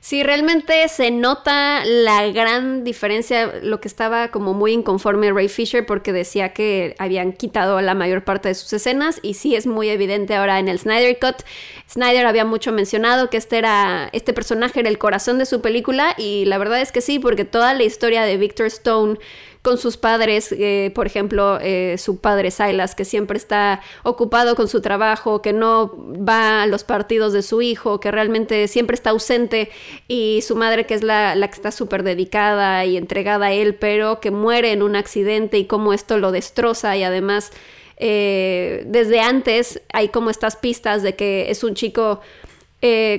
[0.00, 5.84] Sí, realmente se nota la gran diferencia, lo que estaba como muy inconforme Ray Fisher
[5.84, 9.88] porque decía que habían quitado la mayor parte de sus escenas y sí es muy
[9.88, 11.42] evidente ahora en el Snyder Cut.
[11.90, 16.14] Snyder había mucho mencionado que este era este personaje era el corazón de su película
[16.16, 19.18] y la verdad es que sí, porque toda la historia de Victor Stone
[19.66, 24.68] con sus padres, eh, por ejemplo, eh, su padre Silas, que siempre está ocupado con
[24.68, 29.10] su trabajo, que no va a los partidos de su hijo, que realmente siempre está
[29.10, 29.68] ausente,
[30.06, 34.20] y su madre, que es la, que está súper dedicada y entregada a él, pero
[34.20, 37.50] que muere en un accidente y cómo esto lo destroza y además...
[37.98, 42.20] eh, desde antes hay como estas pistas de que es un chico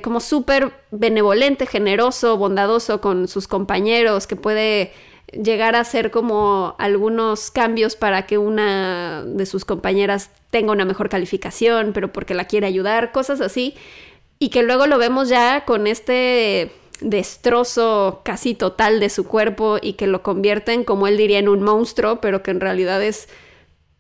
[0.02, 4.94] como súper benevolente, generoso, bondadoso con sus compañeros, que puede
[5.32, 11.10] llegar a hacer como algunos cambios para que una de sus compañeras tenga una mejor
[11.10, 13.76] calificación, pero porque la quiere ayudar, cosas así.
[14.40, 19.94] Y que luego lo vemos ya con este destrozo casi total de su cuerpo y
[19.94, 23.28] que lo convierten, como él diría, en un monstruo, pero que en realidad es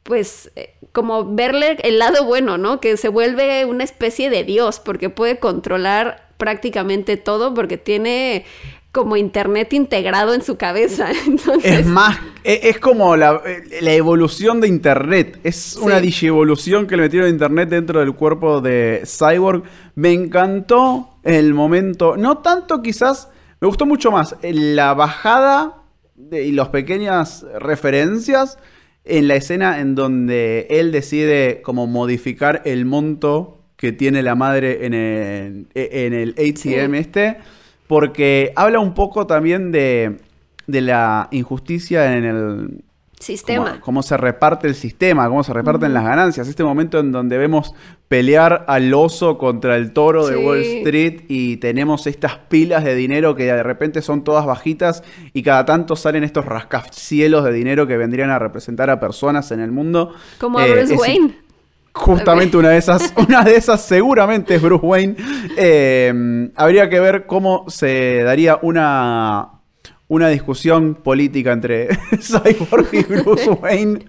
[0.03, 2.79] pues eh, como verle el lado bueno, ¿no?
[2.79, 8.45] Que se vuelve una especie de dios porque puede controlar prácticamente todo porque tiene
[8.91, 11.09] como internet integrado en su cabeza.
[11.27, 13.41] Entonces, Es más, e- es, como la,
[13.81, 15.39] la evolución de Internet.
[15.43, 19.63] Es una digievolución que le metieron a Internet dentro del cuerpo de Cyborg.
[19.95, 22.17] Me encantó el momento.
[22.17, 23.29] No tanto quizás.
[23.61, 25.83] Me gustó mucho más la bajada
[26.15, 28.57] de- y las pequeñas referencias
[29.05, 34.85] en la escena en donde él decide como modificar el monto que tiene la madre
[34.85, 37.37] en el, en el ATM este.
[37.87, 40.17] Porque habla un poco también de,
[40.67, 42.83] de la injusticia en el,
[43.19, 43.71] sistema.
[43.71, 46.47] Cómo, cómo se reparte el sistema, cómo se reparten las ganancias.
[46.47, 47.73] Este momento en donde vemos
[48.07, 50.37] pelear al oso contra el toro de.
[50.37, 55.43] Wall Street y tenemos estas pilas de dinero que de repente son todas bajitas y
[55.43, 59.71] cada tanto salen estos rascacielos de dinero que vendrían a representar a personas en el
[59.71, 60.13] mundo.
[60.39, 61.46] Como a Eh, Bruce Wayne.
[61.97, 65.15] Justamente una de esas, una de esas seguramente es Bruce Wayne.
[65.57, 69.49] Eh, habría que ver cómo se daría una,
[70.07, 71.89] una discusión política entre
[72.21, 74.05] Cyborg y Bruce Wayne.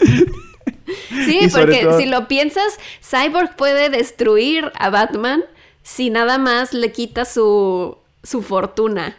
[1.26, 5.42] Sí, porque todo- si lo piensas, Cyborg puede destruir a Batman
[5.82, 9.16] si nada más le quita su, su fortuna.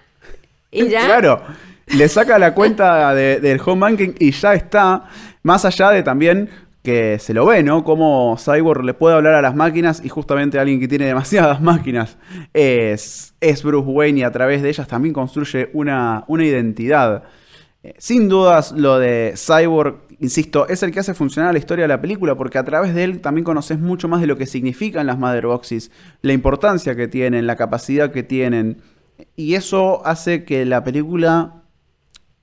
[0.71, 1.05] Y ya.
[1.05, 1.41] Claro,
[1.87, 5.05] le saca la cuenta de- del home banking y ya está.
[5.41, 6.49] Más allá de también
[6.89, 7.83] que se lo ve, ¿no?
[7.83, 12.17] Como Cyborg le puede hablar a las máquinas y justamente alguien que tiene demasiadas máquinas
[12.51, 17.25] es, es Bruce Wayne y a través de ellas también construye una, una identidad.
[17.83, 21.89] Eh, Sin dudas, lo de Cyborg, insisto, es el que hace funcionar la historia de
[21.89, 25.05] la película, porque a través de él también conoces mucho más de lo que significan
[25.05, 25.91] las Mother Boxes,
[26.23, 28.81] la importancia que tienen, la capacidad que tienen.
[29.35, 31.63] Y eso hace que la película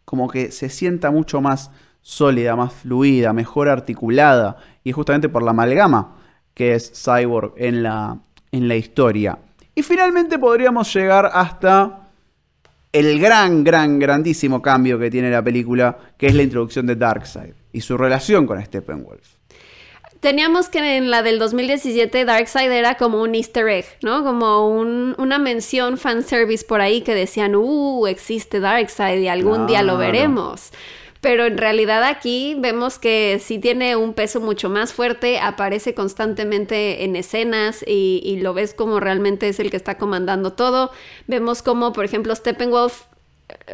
[0.04, 1.72] como que se sienta mucho más
[2.08, 4.56] sólida, más fluida, mejor articulada.
[4.84, 6.16] Y es justamente por la amalgama
[6.54, 8.16] que es Cyborg en la,
[8.52, 9.36] en la historia.
[9.74, 12.08] Y finalmente podríamos llegar hasta
[12.92, 17.52] el gran, gran, grandísimo cambio que tiene la película, que es la introducción de Darkseid
[17.72, 19.26] y su relación con Steppenwolf.
[20.20, 24.24] Teníamos que en la del 2017 Darkseid era como un easter egg, ¿no?
[24.24, 29.82] Como un- una mención fanservice por ahí que decían, uh, existe Darkseid y algún día
[29.82, 30.72] lo veremos.
[31.26, 37.02] Pero en realidad aquí vemos que sí tiene un peso mucho más fuerte, aparece constantemente
[37.02, 40.92] en escenas y, y lo ves como realmente es el que está comandando todo.
[41.26, 43.06] Vemos como, por ejemplo, Steppenwolf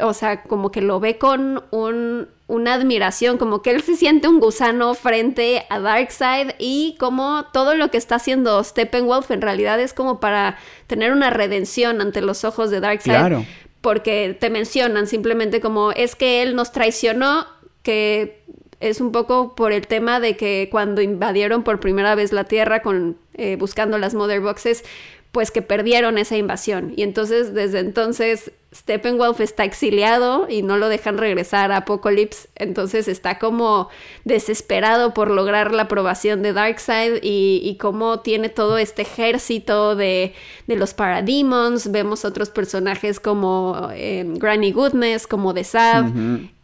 [0.03, 4.27] o sea, como que lo ve con un- una admiración, como que él se siente
[4.27, 9.79] un gusano frente a Darkseid y como todo lo que está haciendo Steppenwolf en realidad
[9.79, 13.13] es como para tener una redención ante los ojos de Darkseid.
[13.15, 13.45] Claro.
[13.83, 17.45] Porque te mencionan simplemente como es que él nos traicionó,
[17.83, 18.41] que
[18.79, 22.81] es un poco por el tema de que cuando invadieron por primera vez la Tierra
[22.81, 24.83] con eh, buscando las Mother Boxes,
[25.33, 26.93] pues que perdieron esa invasión.
[26.95, 32.49] Y entonces, desde entonces, Steppenwolf está exiliado y no lo dejan regresar a Apocalypse.
[32.55, 33.89] Entonces está como
[34.25, 40.33] desesperado por lograr la aprobación de Darkseid y, y cómo tiene todo este ejército de,
[40.67, 41.91] de los Parademons.
[41.91, 46.11] Vemos otros personajes como eh, Granny Goodness, como The Sav.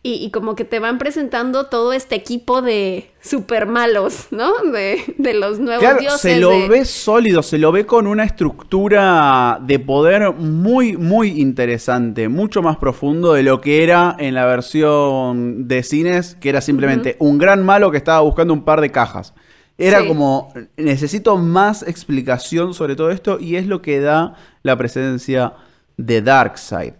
[0.02, 4.54] Y, y como que te van presentando todo este equipo de super malos, ¿no?
[4.72, 6.22] De, de los nuevos Claro, dioses.
[6.22, 11.42] se lo de- ve sólido, se lo ve con una estructura de poder muy, muy
[11.42, 11.99] interesante,
[12.30, 17.16] mucho más profundo de lo que era en la versión de cines, que era simplemente
[17.20, 19.34] un gran malo que estaba buscando un par de cajas.
[19.78, 20.08] Era Sí.
[20.08, 25.54] como, necesito más explicación sobre todo esto y es lo que da la presencia
[25.98, 26.94] de Darkseid.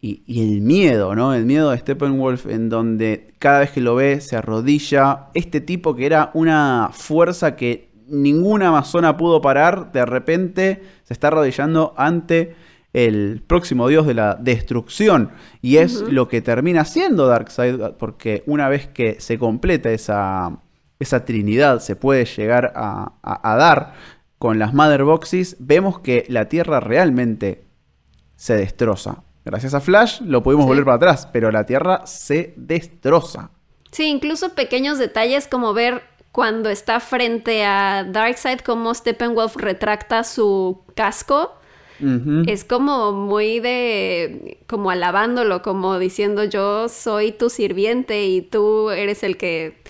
[0.00, 1.32] Y, y el miedo, ¿no?
[1.34, 5.28] El miedo de Steppenwolf en donde cada vez que lo ve se arrodilla.
[5.34, 11.28] Este tipo que era una fuerza que ninguna amazona pudo parar, de repente se está
[11.28, 12.54] arrodillando ante
[12.92, 15.32] el próximo dios de la destrucción.
[15.60, 20.58] Y es lo que termina siendo Darkseid, porque una vez que se completa esa,
[20.98, 23.94] esa trinidad, se puede llegar a, a- a dar
[24.38, 27.64] con las Mother Boxes, vemos que la Tierra realmente
[28.36, 29.22] se destroza.
[29.44, 30.68] Gracias a Flash lo pudimos Sí.
[30.68, 33.50] volver para atrás, pero la Tierra se destroza.
[33.90, 40.82] Sí, incluso pequeños detalles como ver cuando está frente a Darkseid, cómo Steppenwolf retracta su
[40.96, 41.52] casco.
[42.46, 49.22] Es como muy de, como alabándolo, como diciendo yo soy tu sirviente y tú eres
[49.22, 49.80] el que...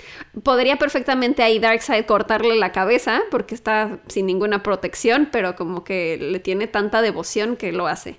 [0.42, 6.18] Podría perfectamente ahí Darkseid cortarle la cabeza porque está sin ninguna protección, pero como que
[6.20, 8.18] le tiene tanta devoción que lo hace.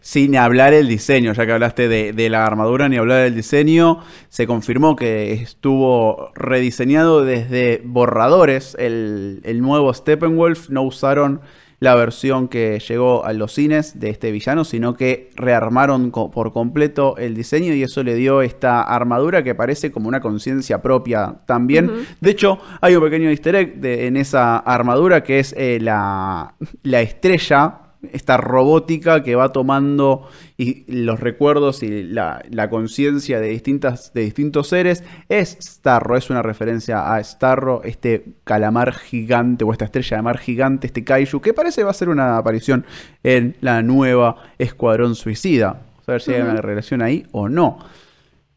[0.00, 4.00] Sin hablar el diseño, ya que hablaste de, de, la armadura, ni hablar del diseño,
[4.28, 8.74] se confirmó que estuvo rediseñado desde borradores.
[8.78, 11.40] El, el nuevo Steppenwolf no usaron
[11.80, 17.16] la versión que llegó a los cines de este villano, sino que rearmaron por completo
[17.18, 22.06] el diseño y eso le dio esta armadura que parece como una conciencia propia también.
[22.20, 27.00] De hecho, hay un pequeño easter egg en esa armadura que es eh, la, la
[27.00, 30.28] estrella esta robótica que va tomando
[30.86, 35.04] los recuerdos y la, conciencia de, de distintos seres.
[35.28, 40.38] Es Starro, es una referencia a Starro, este calamar gigante o esta estrella de mar
[40.38, 42.84] gigante, este kaiju, que parece va a ser una aparición
[43.22, 45.82] en la nueva Escuadrón Suicida.
[46.06, 47.78] a ver si hay una relación ahí o no.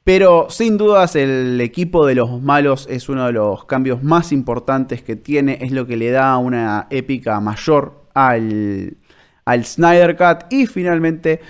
[0.04, 5.04] Pero sin dudas el equipo de los malos es uno de los cambios más importantes
[5.04, 8.98] que tiene, es lo que le da una épica mayor al,
[9.46, 11.42] al Snyder Cut y finalmente,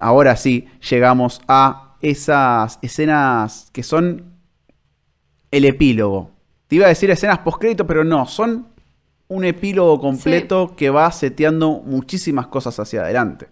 [0.00, 4.36] ahora sí, llegamos a esas escenas que son
[5.50, 6.30] el epílogo.
[6.68, 8.68] Te iba a decir escenas postcrédito, pero no, son
[9.28, 13.48] un epílogo completo que va seteando muchísimas cosas hacia adelante.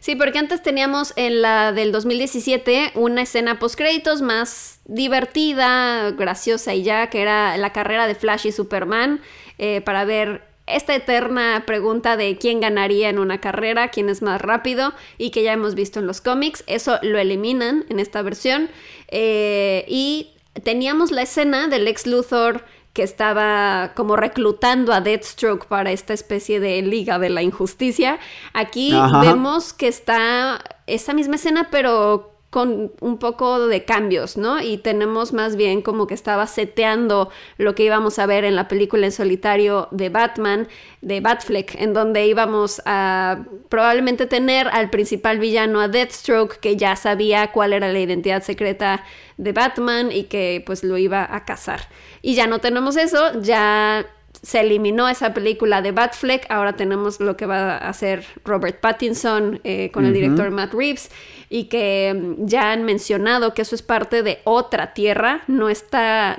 [0.00, 6.84] Sí, porque antes teníamos en la del 2017 una escena postcréditos más divertida, graciosa y
[6.84, 9.20] ya, que era la carrera de Flash y Superman,
[9.58, 14.40] eh, para ver esta eterna pregunta de quién ganaría en una carrera, quién es más
[14.40, 18.68] rápido y que ya hemos visto en los cómics, eso lo eliminan en esta versión.
[19.08, 20.30] Eh, y
[20.62, 26.60] teníamos la escena del ex Luthor que estaba como reclutando a Deathstroke para esta especie
[26.60, 28.18] de liga de la injusticia.
[28.54, 34.62] Aquí vemos que está esa misma escena, pero con un poco de cambios, ¿no?
[34.62, 38.68] Y tenemos más bien como que estaba seteando lo que íbamos a ver en la
[38.68, 40.68] película en solitario de Batman,
[41.02, 46.96] de Batfleck, en donde íbamos a probablemente tener al principal villano, a Deathstroke, que ya
[46.96, 49.04] sabía cuál era la identidad secreta
[49.36, 51.88] de Batman y que pues lo iba a cazar.
[52.22, 54.06] Y ya no tenemos eso, ya
[54.42, 59.60] se eliminó esa película de Batfleck, ahora tenemos lo que va a hacer Robert Pattinson
[59.64, 61.10] eh, con el director Matt Reeves
[61.48, 66.38] y que mm, ya han mencionado que eso es parte de otra tierra, no está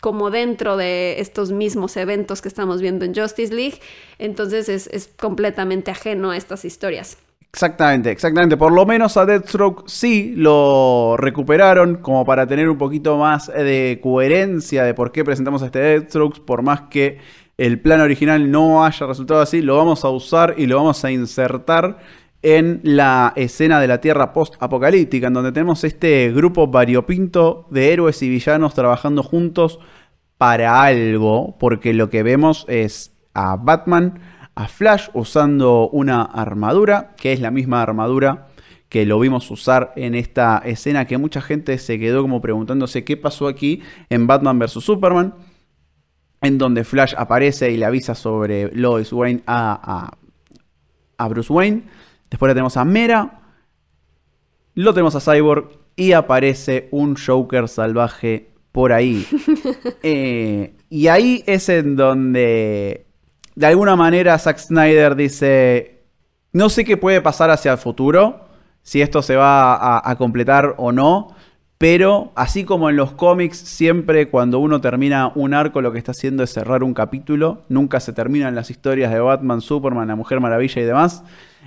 [0.00, 3.80] como dentro de estos mismos eventos que estamos viendo en Justice League,
[4.18, 7.18] entonces es, es completamente ajeno a estas historias.
[7.52, 8.58] Exactamente, exactamente.
[8.58, 13.98] Por lo menos a Deathstroke sí lo recuperaron como para tener un poquito más de
[14.02, 17.18] coherencia de por qué presentamos a este Deathstroke, por más que
[17.56, 21.10] el plan original no haya resultado así, lo vamos a usar y lo vamos a
[21.10, 21.98] insertar
[22.46, 28.22] en la escena de la Tierra post-apocalíptica, en donde tenemos este grupo variopinto de héroes
[28.22, 29.80] y villanos trabajando juntos
[30.38, 34.20] para algo, porque lo que vemos es a Batman,
[34.54, 38.46] a Flash usando una armadura, que es la misma armadura
[38.88, 43.16] que lo vimos usar en esta escena que mucha gente se quedó como preguntándose qué
[43.16, 44.72] pasó aquí en Batman vs.
[44.74, 45.34] Superman
[46.42, 50.12] en donde Flash aparece y le avisa sobre Lois Wayne a,
[51.18, 51.82] a, Bruce Wayne.
[52.30, 53.40] Después le tenemos a Mera,
[54.74, 59.26] lo tenemos a Cyborg y aparece un Joker salvaje por ahí.
[60.02, 63.06] Eh, y ahí es en donde,
[63.56, 66.04] de alguna manera, Zack Snyder dice,
[66.52, 68.46] no sé qué puede pasar hacia el futuro,
[68.82, 71.34] si esto se va a completar o no,
[71.78, 76.12] pero así como en los cómics, siempre cuando uno termina un arco lo que está
[76.12, 80.40] haciendo es cerrar un capítulo, nunca se terminan las historias de Batman, Superman, la Mujer
[80.40, 81.22] Maravilla y demás.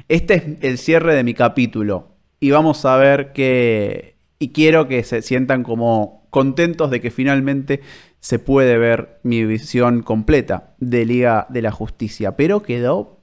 [0.08, 4.18] Este es el cierre de mi capítulo y vamos a ver que...
[4.42, 7.82] Y quiero que se sientan como contentos de que finalmente
[8.22, 13.20] se puede ver mi visión completa de Liga de la Justicia, pero quedó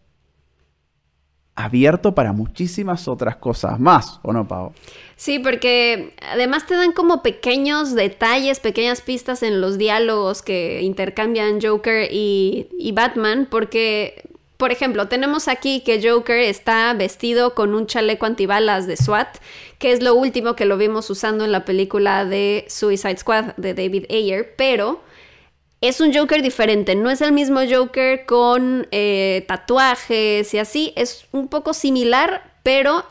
[1.55, 4.73] abierto para muchísimas otras cosas más, ¿o no, Pau?
[5.17, 11.59] Sí, porque además te dan como pequeños detalles, pequeñas pistas en los diálogos que intercambian
[11.61, 17.87] Joker y, y Batman, porque, por ejemplo, tenemos aquí que Joker está vestido con un
[17.87, 19.39] chaleco antibalas de SWAT,
[19.79, 23.75] que es lo último que lo vimos usando en la película de Suicide Squad de
[23.75, 25.01] David Ayer, pero
[25.81, 31.27] es un Joker diferente, no es el mismo Joker con eh, tatuajes y así, es
[31.33, 33.05] un poco similar, pero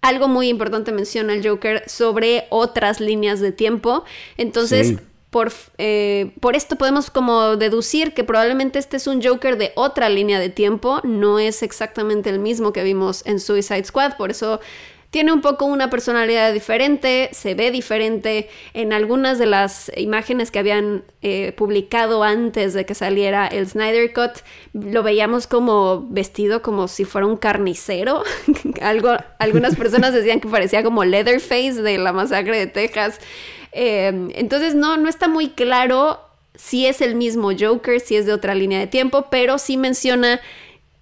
[0.00, 4.04] algo muy importante menciona el Joker sobre otras líneas de tiempo.
[4.36, 4.96] Entonces,
[5.34, 10.08] por, eh, por esto podemos como deducir que probablemente este es un Joker de otra
[10.08, 14.60] línea de tiempo, no es exactamente el mismo que vimos en Suicide Squad, por eso
[15.10, 18.48] tiene un poco una personalidad diferente, se ve diferente.
[18.74, 24.12] En algunas de las imágenes que habían eh, publicado antes de que saliera el Snyder
[24.12, 28.22] Cut, lo veíamos como vestido como si fuera un carnicero.
[28.82, 33.20] Algo, algunas personas decían que parecía como Leatherface de la masacre de Texas.
[33.74, 36.20] Eh, entonces no, no está muy claro
[36.54, 40.40] si es el mismo Joker, si es de otra línea de tiempo, pero sí menciona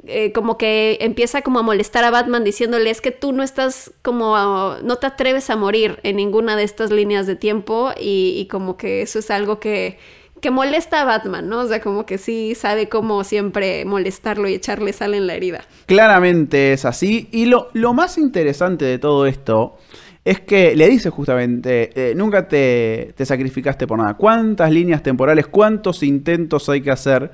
[0.07, 3.93] eh, como que empieza como a molestar a Batman diciéndole es que tú no estás
[4.03, 8.77] como no te atreves a morir en ninguna de estas líneas de tiempo y, como
[8.77, 9.99] que eso es algo que,
[10.41, 11.61] que molesta a Batman, ¿no?
[11.61, 15.65] O sea, como que sí sabe cómo siempre molestarlo y echarle sal en la herida.
[15.87, 19.77] Claramente es así y lo, lo más interesante de todo esto
[20.25, 24.15] es que le dice justamente, eh, nunca te, te, sacrificaste por nada.
[24.15, 27.33] ¿Cuántas líneas temporales, cuántos intentos hay que hacer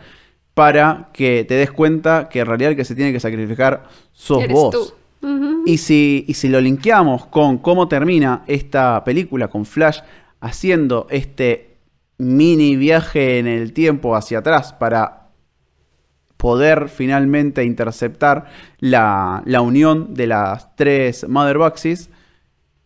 [0.58, 4.48] para que te des cuenta que en realidad el que se tiene que sacrificar sos
[4.48, 4.92] vos.
[5.66, 10.00] y, si, y si lo linkeamos con cómo termina esta película, con Flash
[10.40, 11.76] haciendo este
[12.18, 15.28] mini viaje en el tiempo hacia atrás para
[16.36, 18.46] poder finalmente interceptar
[18.80, 22.10] la, la unión de las tres Mother Boxes,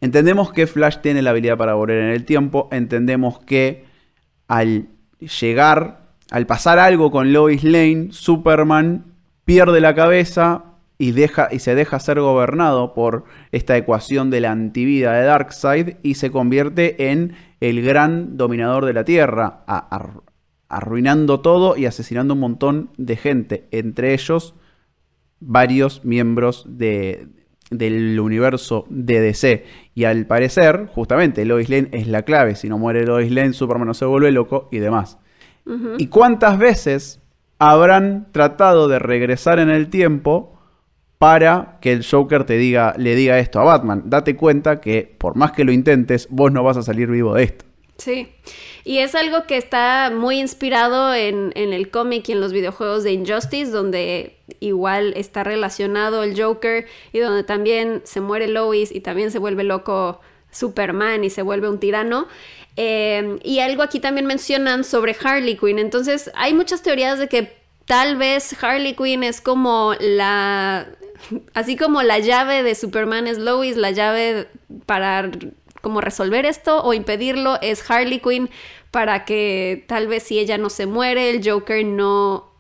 [0.03, 3.85] entendemos que Flash tiene la habilidad para volver en el tiempo, entendemos que
[4.49, 4.89] al
[5.41, 9.05] llegar al pasar algo con Lois Lane, Superman
[9.45, 10.65] pierde la cabeza
[10.99, 15.97] y, deja, y se deja ser gobernado por esta ecuación de la antivida de Darkseid
[16.03, 19.63] y se convierte en el gran dominador de la Tierra,
[20.69, 24.55] arruinando todo y asesinando un montón de gente, entre ellos
[25.39, 26.65] varios miembros
[27.73, 29.65] del universo de DC.
[29.95, 32.55] Y al parecer, justamente, Lois Lane es la clave.
[32.55, 35.19] Si no muere Lois Lane, Superman no se vuelve loco y demás.
[35.99, 37.21] ¿Y cuántas veces
[37.59, 40.59] habrán tratado de regresar en el tiempo
[41.19, 44.03] para que el Joker te diga, le diga esto a Batman?
[44.07, 47.45] Date cuenta que por más que lo intentes, vos no vas a salir vivo de
[47.45, 47.65] esto.
[48.03, 48.35] Sí,
[48.83, 53.05] y es algo que está muy inspirado en, en el cómic y en los videojuegos
[53.05, 59.03] de Injustice, donde igual está relacionado el Joker y donde también se muere Lois y
[59.03, 62.27] también se vuelve loco Superman y se vuelve un tirano.
[62.75, 65.79] Em, y algo aquí también mencionan sobre Harley Quinn.
[65.79, 70.89] Entonces, hay muchas teorías de que tal vez Harley Quinn es como la.
[71.55, 74.49] Así como la llave de Superman es Lois, la llave
[74.87, 75.31] para
[75.83, 78.49] como resolver esto o impedirlo es Harley Quinn
[78.91, 82.51] para que tal vez si ella no se muere, el Joker no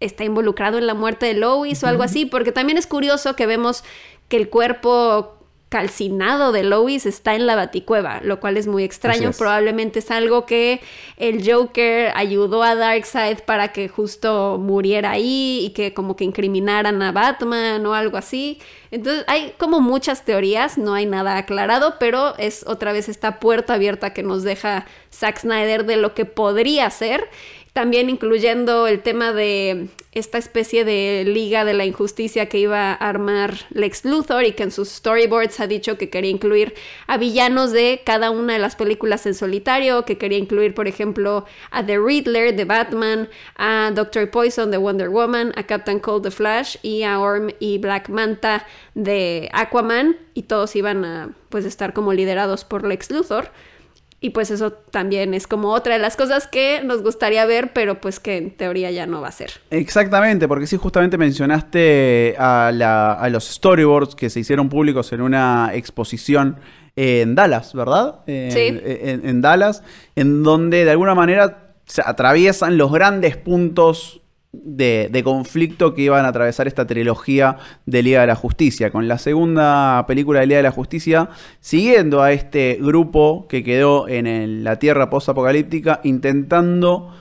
[0.00, 3.46] está involucrado en la muerte de Lois o algo así, porque también es curioso que
[3.46, 3.82] vemos
[4.28, 5.36] que el cuerpo
[5.68, 9.32] calcinado de Lois está en la baticueva, lo cual es muy extraño.
[9.36, 10.80] Probablemente es algo que
[11.16, 17.02] el Joker ayudó a Darkseid para que justo muriera ahí y que como que incriminaran
[17.02, 18.60] a Batman o algo así.
[18.90, 23.74] Entonces hay como muchas teorías, no hay nada aclarado, pero es otra vez esta puerta
[23.74, 27.28] abierta que nos deja Zack Snyder de lo que podría ser
[27.76, 32.94] también incluyendo el tema de esta especie de liga de la injusticia que iba a
[32.94, 36.72] armar Lex Luthor y que en sus storyboards ha dicho que quería incluir
[37.06, 41.44] a villanos de cada una de las películas en solitario, que quería incluir, por ejemplo,
[41.70, 46.30] a The Riddler de Batman, a Doctor Poison de Wonder Woman, a Captain Cold de
[46.30, 51.92] Flash y a Orm y Black Manta de Aquaman y todos iban a pues estar
[51.92, 53.50] como liderados por Lex Luthor.
[54.18, 58.00] Y pues eso también es como otra de las cosas que nos gustaría ver, pero
[58.00, 59.50] pues que en teoría ya no va a ser.
[59.70, 66.56] Exactamente, porque sí, justamente mencionaste a, los storyboards que se hicieron públicos en una exposición
[66.96, 68.20] en Dallas, ¿verdad?
[68.26, 68.80] sí.
[68.82, 69.82] en Dallas,
[70.16, 74.22] en donde de alguna manera se atraviesan los grandes puntos
[74.64, 78.90] de, conflicto que iban a atravesar esta trilogía de Liga de la Justicia.
[78.90, 81.30] Con la segunda película de Liga de la Justicia,
[81.60, 87.12] siguiendo a este grupo que quedó en la Tierra post-apocalíptica, intentando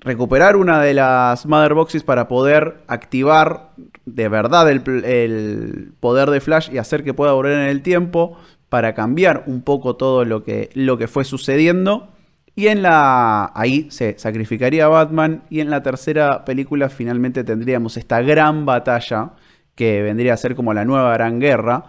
[0.00, 3.70] recuperar una de las Mother Boxes para poder activar
[4.06, 8.38] de verdad el, el, poder de Flash y hacer que pueda volver en el tiempo
[8.68, 12.08] para cambiar un poco todo lo que, lo que fue sucediendo.
[12.54, 13.52] Y en la.
[13.54, 15.44] Ahí se sacrificaría a Batman.
[15.50, 19.32] Y en la tercera película finalmente tendríamos esta gran batalla.
[19.74, 21.84] Que vendría a ser como la nueva gran guerra.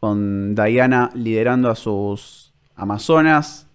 [0.00, 3.66] Con Diana liderando a sus Amazonas.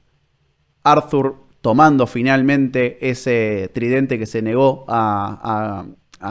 [0.84, 5.86] Arthur tomando finalmente ese tridente que se negó a,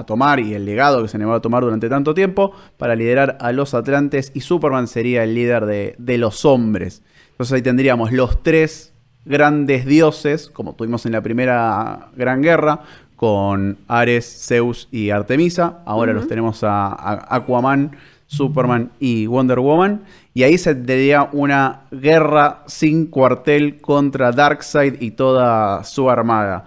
[0.07, 3.53] tomar y el legado que se negó a tomar durante tanto tiempo para liderar a
[3.53, 7.03] los Atlantes y Superman sería el líder de, de los hombres.
[7.31, 8.92] Entonces ahí tendríamos los tres
[9.25, 12.83] grandes dioses, como tuvimos en la primera Gran Guerra,
[13.17, 15.79] con Ares, Zeus y Artemisa.
[15.85, 17.97] Ahora los tenemos a, Aquaman,
[18.27, 20.03] Superman y Wonder Woman.
[20.35, 26.65] Y ahí se tendría una guerra sin cuartel contra Darkseid y toda su armada.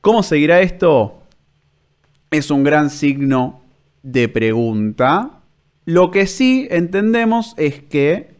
[0.00, 1.22] ¿Cómo seguirá esto?
[2.32, 3.62] Es un gran signo
[4.02, 5.40] de pregunta.
[5.84, 8.34] Lo que sí entendemos es que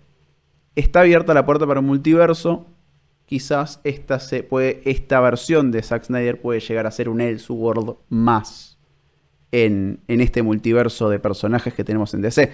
[0.75, 2.67] está abierta la puerta para un multiverso.
[3.27, 7.97] Quizás esta, se puede, esta versión de Zack Snyder puede llegar a ser un Elseworld
[8.09, 8.79] más
[9.51, 12.53] en, en este multiverso de personajes que tenemos en DC.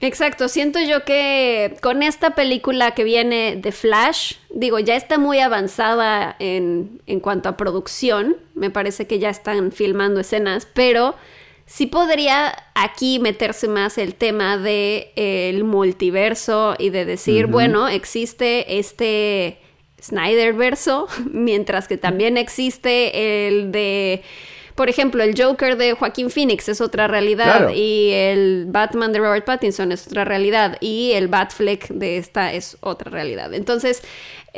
[0.00, 5.40] Exacto, siento yo que con esta película que viene de Flash, digo, ya está muy
[5.40, 11.14] avanzada en, en cuanto a producción, me parece que ya están filmando escenas, pero
[11.66, 17.88] sí podría aquí meterse más el tema de eh, el multiverso y de decir, bueno,
[17.88, 19.58] existe este
[20.00, 24.22] Snyder verso, mientras que también existe el de
[24.76, 29.46] por ejemplo, el Joker de Joaquín Phoenix es otra realidad y el Batman de Robert
[29.46, 33.54] Pattinson es otra realidad y el Batfleck de esta es otra realidad.
[33.54, 34.02] Entonces,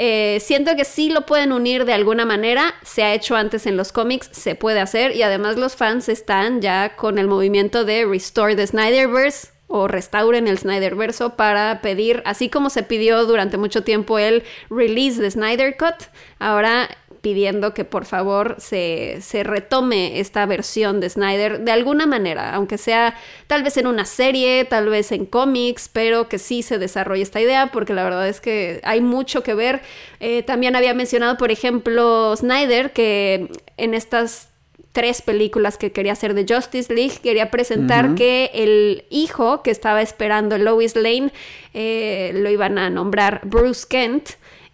[0.01, 3.77] eh, siento que sí lo pueden unir de alguna manera, se ha hecho antes en
[3.77, 8.05] los cómics, se puede hacer y además los fans están ya con el movimiento de
[8.05, 13.83] Restore the Snyderverse o restauren el Snyderverse para pedir, así como se pidió durante mucho
[13.83, 16.07] tiempo el release de Snyder Cut,
[16.39, 16.89] ahora
[17.21, 23.17] pidiendo que por favor se, retome esta versión de Snyder de alguna manera, aunque sea
[23.47, 27.41] tal vez en una serie, tal vez en cómics, pero que sí se desarrolle esta
[27.41, 29.81] idea, porque la verdad es que hay mucho que ver.
[30.21, 34.49] Eh, también había mencionado, por ejemplo, Snyder, que en estas
[34.93, 40.03] tres películas que quería hacer de Justice League, quería presentar que el hijo que estaba
[40.03, 41.31] esperando Lois Lane
[41.75, 44.31] eh, lo iban a nombrar Bruce Kent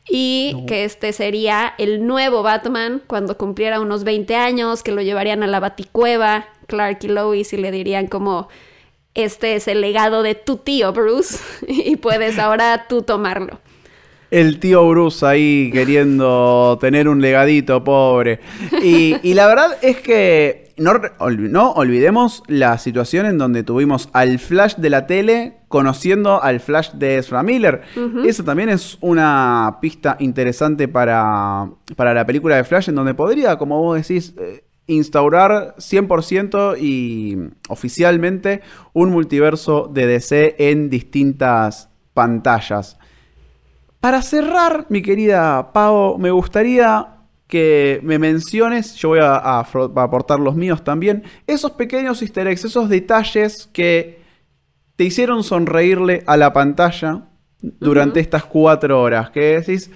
[0.09, 5.43] y que este sería el nuevo Batman cuando cumpliera unos 20 años, que lo llevarían
[5.43, 8.49] a la Baticueva, Clark y Lois, y le dirían como,
[9.15, 11.39] este es el legado de tu tío Bruce,
[11.69, 13.61] y puedes ahora tú tomarlo.
[14.31, 18.41] El tío Bruce ahí queriendo tener un legadito, pobre.
[18.83, 24.77] Y, y la verdad es que no, olvidemos la situación en donde tuvimos al Flash
[24.77, 27.83] de la tele conociendo al Flash de Ezra Miller.
[28.25, 33.57] Eso también es una pista interesante para, para, la película de Flash, en donde podría,
[33.57, 38.61] como vos decís, eh, instaurar 100% y oficialmente
[38.93, 42.99] un multiverso de DC en distintas pantallas.
[44.01, 47.14] Para cerrar, mi querida Pau, me gustaría
[47.55, 52.89] que me menciones, yo voy a, aportar los míos también, esos pequeños easter eggs, esos
[52.89, 54.19] detalles que
[54.97, 57.29] te hicieron sonreírle a la pantalla
[57.61, 59.89] durante estas cuatro horas, que decís,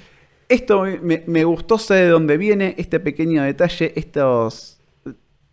[0.49, 4.79] esto me, gustó, sé de dónde viene, este pequeño detalle, estos,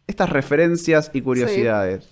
[0.06, 2.08] estas referencias y curiosidades.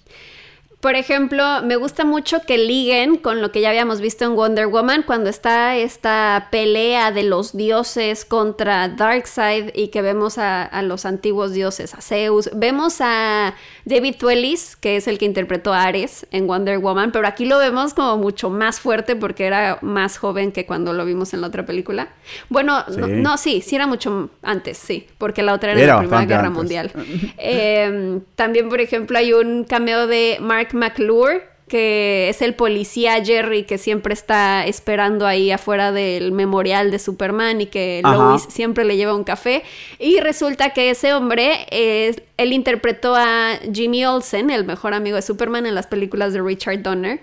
[0.84, 4.67] Por ejemplo, me gusta mucho que liguen con lo que ya habíamos visto en Wonder
[4.67, 11.05] Woman cuando está esta pelea de los dioses contra Darkseid y que vemos a, los
[11.05, 12.49] antiguos dioses, a Zeus.
[12.53, 13.55] Vemos a
[13.86, 17.59] David Thewlis, que es el que interpretó a Ares en Wonder Woman, pero aquí lo
[17.59, 21.47] vemos como mucho más fuerte porque era más joven que cuando lo vimos en la
[21.47, 22.09] otra película.
[22.49, 26.25] Bueno, no, sí, sí era mucho antes, sí, porque la otra era, en la Primera
[26.25, 26.91] Guerra Mundial.
[27.38, 33.63] Em, también, por ejemplo, hay un cameo de Mark McClure, que es el policía Jerry
[33.63, 38.97] que siempre está esperando ahí afuera del memorial de Superman y que Lois siempre le
[38.97, 39.63] lleva un café.
[39.97, 45.65] Y resulta que ese hombre, él interpretó a Jimmy Olsen, el mejor amigo de Superman
[45.65, 47.21] en las películas de Richard Donner.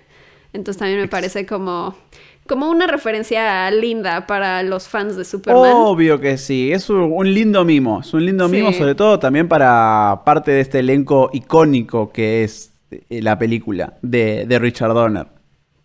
[0.52, 1.94] Entonces también me parece como
[2.50, 5.70] como una referencia linda para los fans de Superman.
[5.72, 10.22] Obvio que sí, es un, lindo mimo, es un lindo mimo sobre todo también para
[10.24, 12.69] parte de este elenco icónico que es
[13.08, 15.26] la película de, de Richard Donner.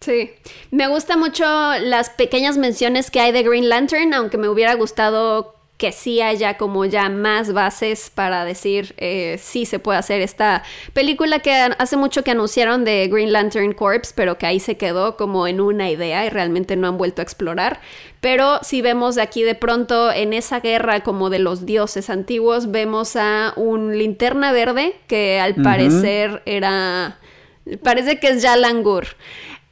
[0.01, 0.31] Sí,
[0.71, 1.45] me gusta mucho
[1.79, 6.57] las pequeñas menciones que hay de Green Lantern, aunque me hubiera gustado que sí haya
[6.57, 10.63] como ya más bases para decir eh, sí se puede hacer esta
[10.93, 15.17] película que hace mucho que anunciaron de Green Lantern Corps, pero que ahí se quedó
[15.17, 17.81] como en una idea y realmente no han vuelto a explorar.
[18.21, 22.71] Pero si vemos de aquí de pronto en esa guerra como de los dioses antiguos,
[22.71, 27.19] vemos a un linterna verde que al parecer era...
[27.83, 29.07] Parece que es Yalangur.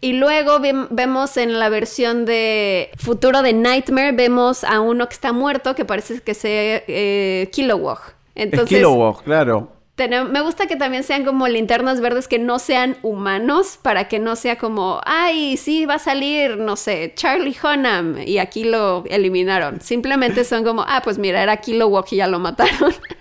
[0.03, 5.31] Y luego vemos en la versión de futuro de Nightmare, vemos a uno que está
[5.31, 7.99] muerto, que parece que sea eh, Kilowog.
[8.35, 9.69] Entonces, Kilowog, claro.
[9.97, 14.35] me gusta que también sean como linternas verdes que no sean humanos, para que no
[14.35, 19.79] sea como, ay, sí, va a salir, no sé, Charlie Hunnam, y aquí lo eliminaron.
[19.79, 22.93] Simplemente son como, ah, pues mira, era Kilowog y ya lo mataron.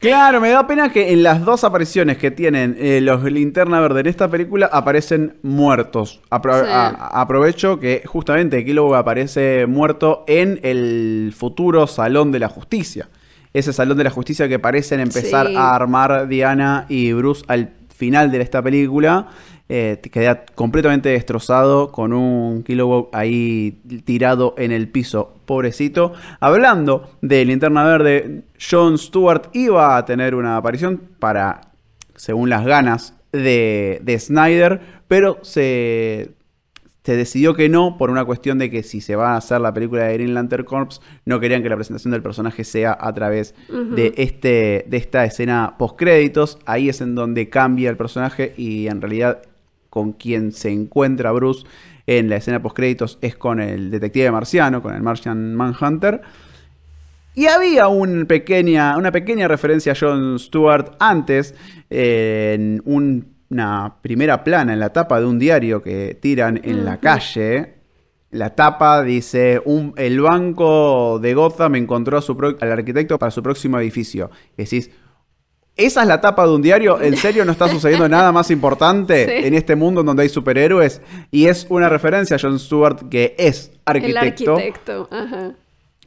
[0.00, 4.00] Claro, me da pena que en las dos apariciones que tienen eh, los Linterna Verde
[4.00, 6.20] en esta película aparecen muertos.
[6.30, 6.70] Apro- Sí.
[6.70, 13.08] a- aprovecho que justamente Kilowog aparece muerto en el futuro Salón de la Justicia.
[13.54, 15.54] Ese Salón de la Justicia que parecen empezar Sí.
[15.56, 19.28] a armar Diana y Bruce al final de esta película.
[19.70, 26.14] Eh, queda completamente destrozado con un Kilowog ahí tirado en el piso, pobrecito.
[26.40, 31.72] Hablando de Linterna Verde, John Stewart iba a tener una aparición para,
[32.14, 36.30] según las ganas de, de Snyder, pero se,
[37.04, 39.74] se decidió que no por una cuestión de que si se va a hacer la
[39.74, 43.54] película de Green Lantern Corps, no querían que la presentación del personaje sea a través
[43.68, 46.58] de, este, de esta escena post-créditos.
[46.64, 49.42] Ahí es en donde cambia el personaje y en realidad
[49.90, 51.66] con quien se encuentra Bruce
[52.06, 56.20] en la escena post-créditos es con el detective marciano, con el Martian Manhunter.
[57.34, 61.54] Y había un pequeña, una pequeña referencia a John Stewart antes,
[61.90, 66.84] eh, en un- una primera plana en la tapa de un diario que tiran en
[66.84, 67.74] la calle.
[68.30, 73.30] La tapa dice, un- el banco de Gotham encontró a su pro- al arquitecto para
[73.30, 74.30] su próximo edificio.
[74.56, 74.90] Y decís,
[75.78, 77.00] ¿esa es la tapa de un diario?
[77.00, 79.46] ¿En serio no está sucediendo nada más importante Sí.
[79.46, 81.00] en este mundo en donde hay superhéroes?
[81.30, 84.58] Y es una referencia a John Stewart que es arquitecto.
[84.58, 85.52] El arquitecto, ajá.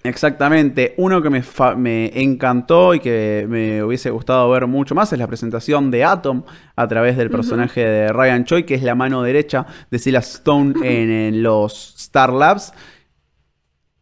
[0.03, 0.95] Exactamente.
[0.97, 1.43] Uno que me,
[1.77, 6.43] me encantó y que me hubiese gustado ver mucho más es la presentación de Atom
[6.75, 10.73] a través del personaje de Ryan Choi, que es la mano derecha de Silas Stone
[10.83, 12.73] en, en los Star Labs.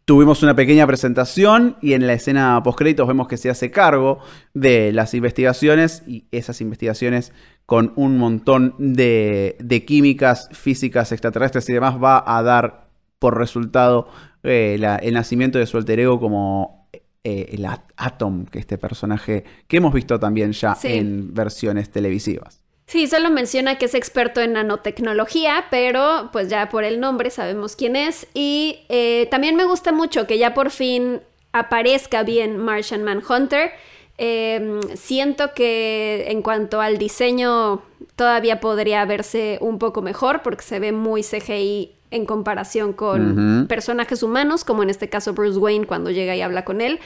[0.10, 4.18] Tuvimos una pequeña presentación y en la escena postcréditos vemos que se hace cargo
[4.56, 7.32] de las investigaciones y esas investigaciones
[7.68, 12.88] con un montón de, de químicas, físicas, extraterrestres y demás va a dar
[13.20, 14.08] por resultado
[14.42, 16.90] eh, la- el nacimiento de su alter ego como
[17.24, 20.88] eh, el At- Atom, que este personaje que hemos visto también ya Sí.
[20.88, 22.64] en versiones televisivas.
[22.90, 27.76] Sí, solo menciona que es experto en nanotecnología, pero pues ya por el nombre sabemos
[27.76, 28.26] quién es.
[28.34, 31.22] Y eh, también me gusta mucho que ya por fin
[31.52, 33.74] aparezca bien Martian Manhunter.
[34.18, 37.84] Eh, siento que en cuanto al diseño
[38.16, 44.24] todavía podría verse un poco mejor porque se ve muy CGI en comparación con personajes
[44.24, 47.00] humanos, como en este caso Bruce Wayne cuando llega y habla con él.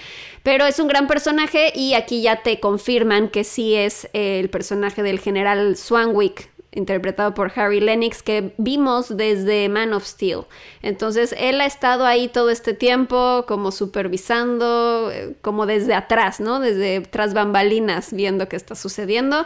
[0.43, 5.03] Pero es un gran personaje y aquí ya te confirman que sí es el personaje
[5.03, 10.41] del general Swanwick, interpretado por Harry Lennox, que vimos desde Man of Steel.
[10.81, 16.59] Entonces él ha estado ahí todo este tiempo como supervisando, eh, como desde atrás, ¿no?
[16.59, 19.45] Desde tras bambalinas, viendo qué está sucediendo.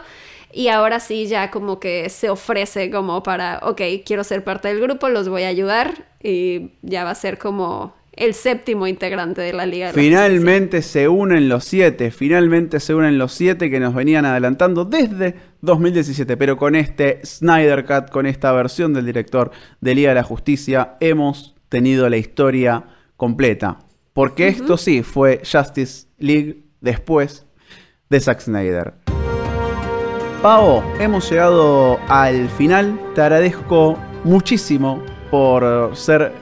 [0.52, 4.80] Y ahora sí ya como que se ofrece como para, ok, quiero ser parte del
[4.80, 9.52] grupo, los voy a ayudar y ya va a ser como el séptimo integrante de
[9.52, 9.86] la Liga.
[9.86, 14.24] de la Finalmente se unen los siete, finalmente se unen los siete que nos venían
[14.24, 20.08] adelantando desde 2017, pero con este Snyder Cut, con esta versión del director de Liga
[20.10, 22.84] de la Justicia, hemos tenido la historia
[23.16, 23.78] completa.
[24.14, 27.46] Porque esto sí fue Justice League después
[28.10, 28.94] de Zack Snyder.
[30.42, 32.96] Pavo, hemos llegado al final.
[33.16, 36.32] Te agradezco muchísimo por ser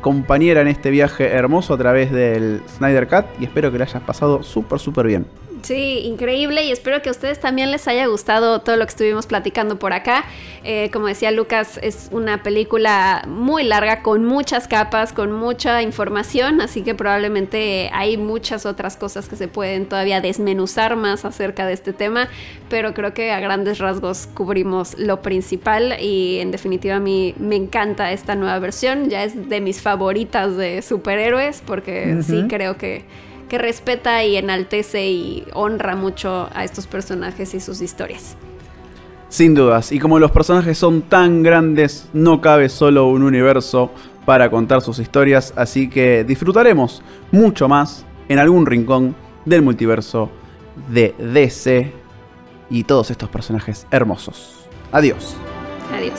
[0.00, 4.02] compañera en este viaje hermoso a través del Snyder Cut y espero que lo hayas
[4.02, 5.26] pasado súper, súper bien.
[5.64, 9.26] Sí, increíble y espero que a ustedes también les haya gustado todo lo que estuvimos
[9.26, 10.26] platicando por acá.
[10.62, 16.60] Eh, como decía Lucas, es una película muy larga, con muchas capas, con mucha información,
[16.60, 21.72] así que probablemente hay muchas otras cosas que se pueden todavía desmenuzar más acerca de
[21.72, 22.28] este tema,
[22.68, 27.56] pero creo que a grandes rasgos cubrimos lo principal y en definitiva a mí me
[27.56, 33.04] encanta esta nueva versión, ya es de mis favoritas de superhéroes porque sí creo que
[33.54, 38.36] que respeta y enaltece y honra mucho a estos personajes y sus historias.
[39.28, 43.92] Sin dudas, y como los personajes son tan grandes, no cabe solo un universo
[44.26, 47.00] para contar sus historias, así que disfrutaremos
[47.30, 50.30] mucho más en algún rincón del multiverso
[50.88, 51.92] de DC
[52.70, 54.66] y todos estos personajes hermosos.
[54.90, 55.36] Adiós.
[55.92, 56.18] Adiós.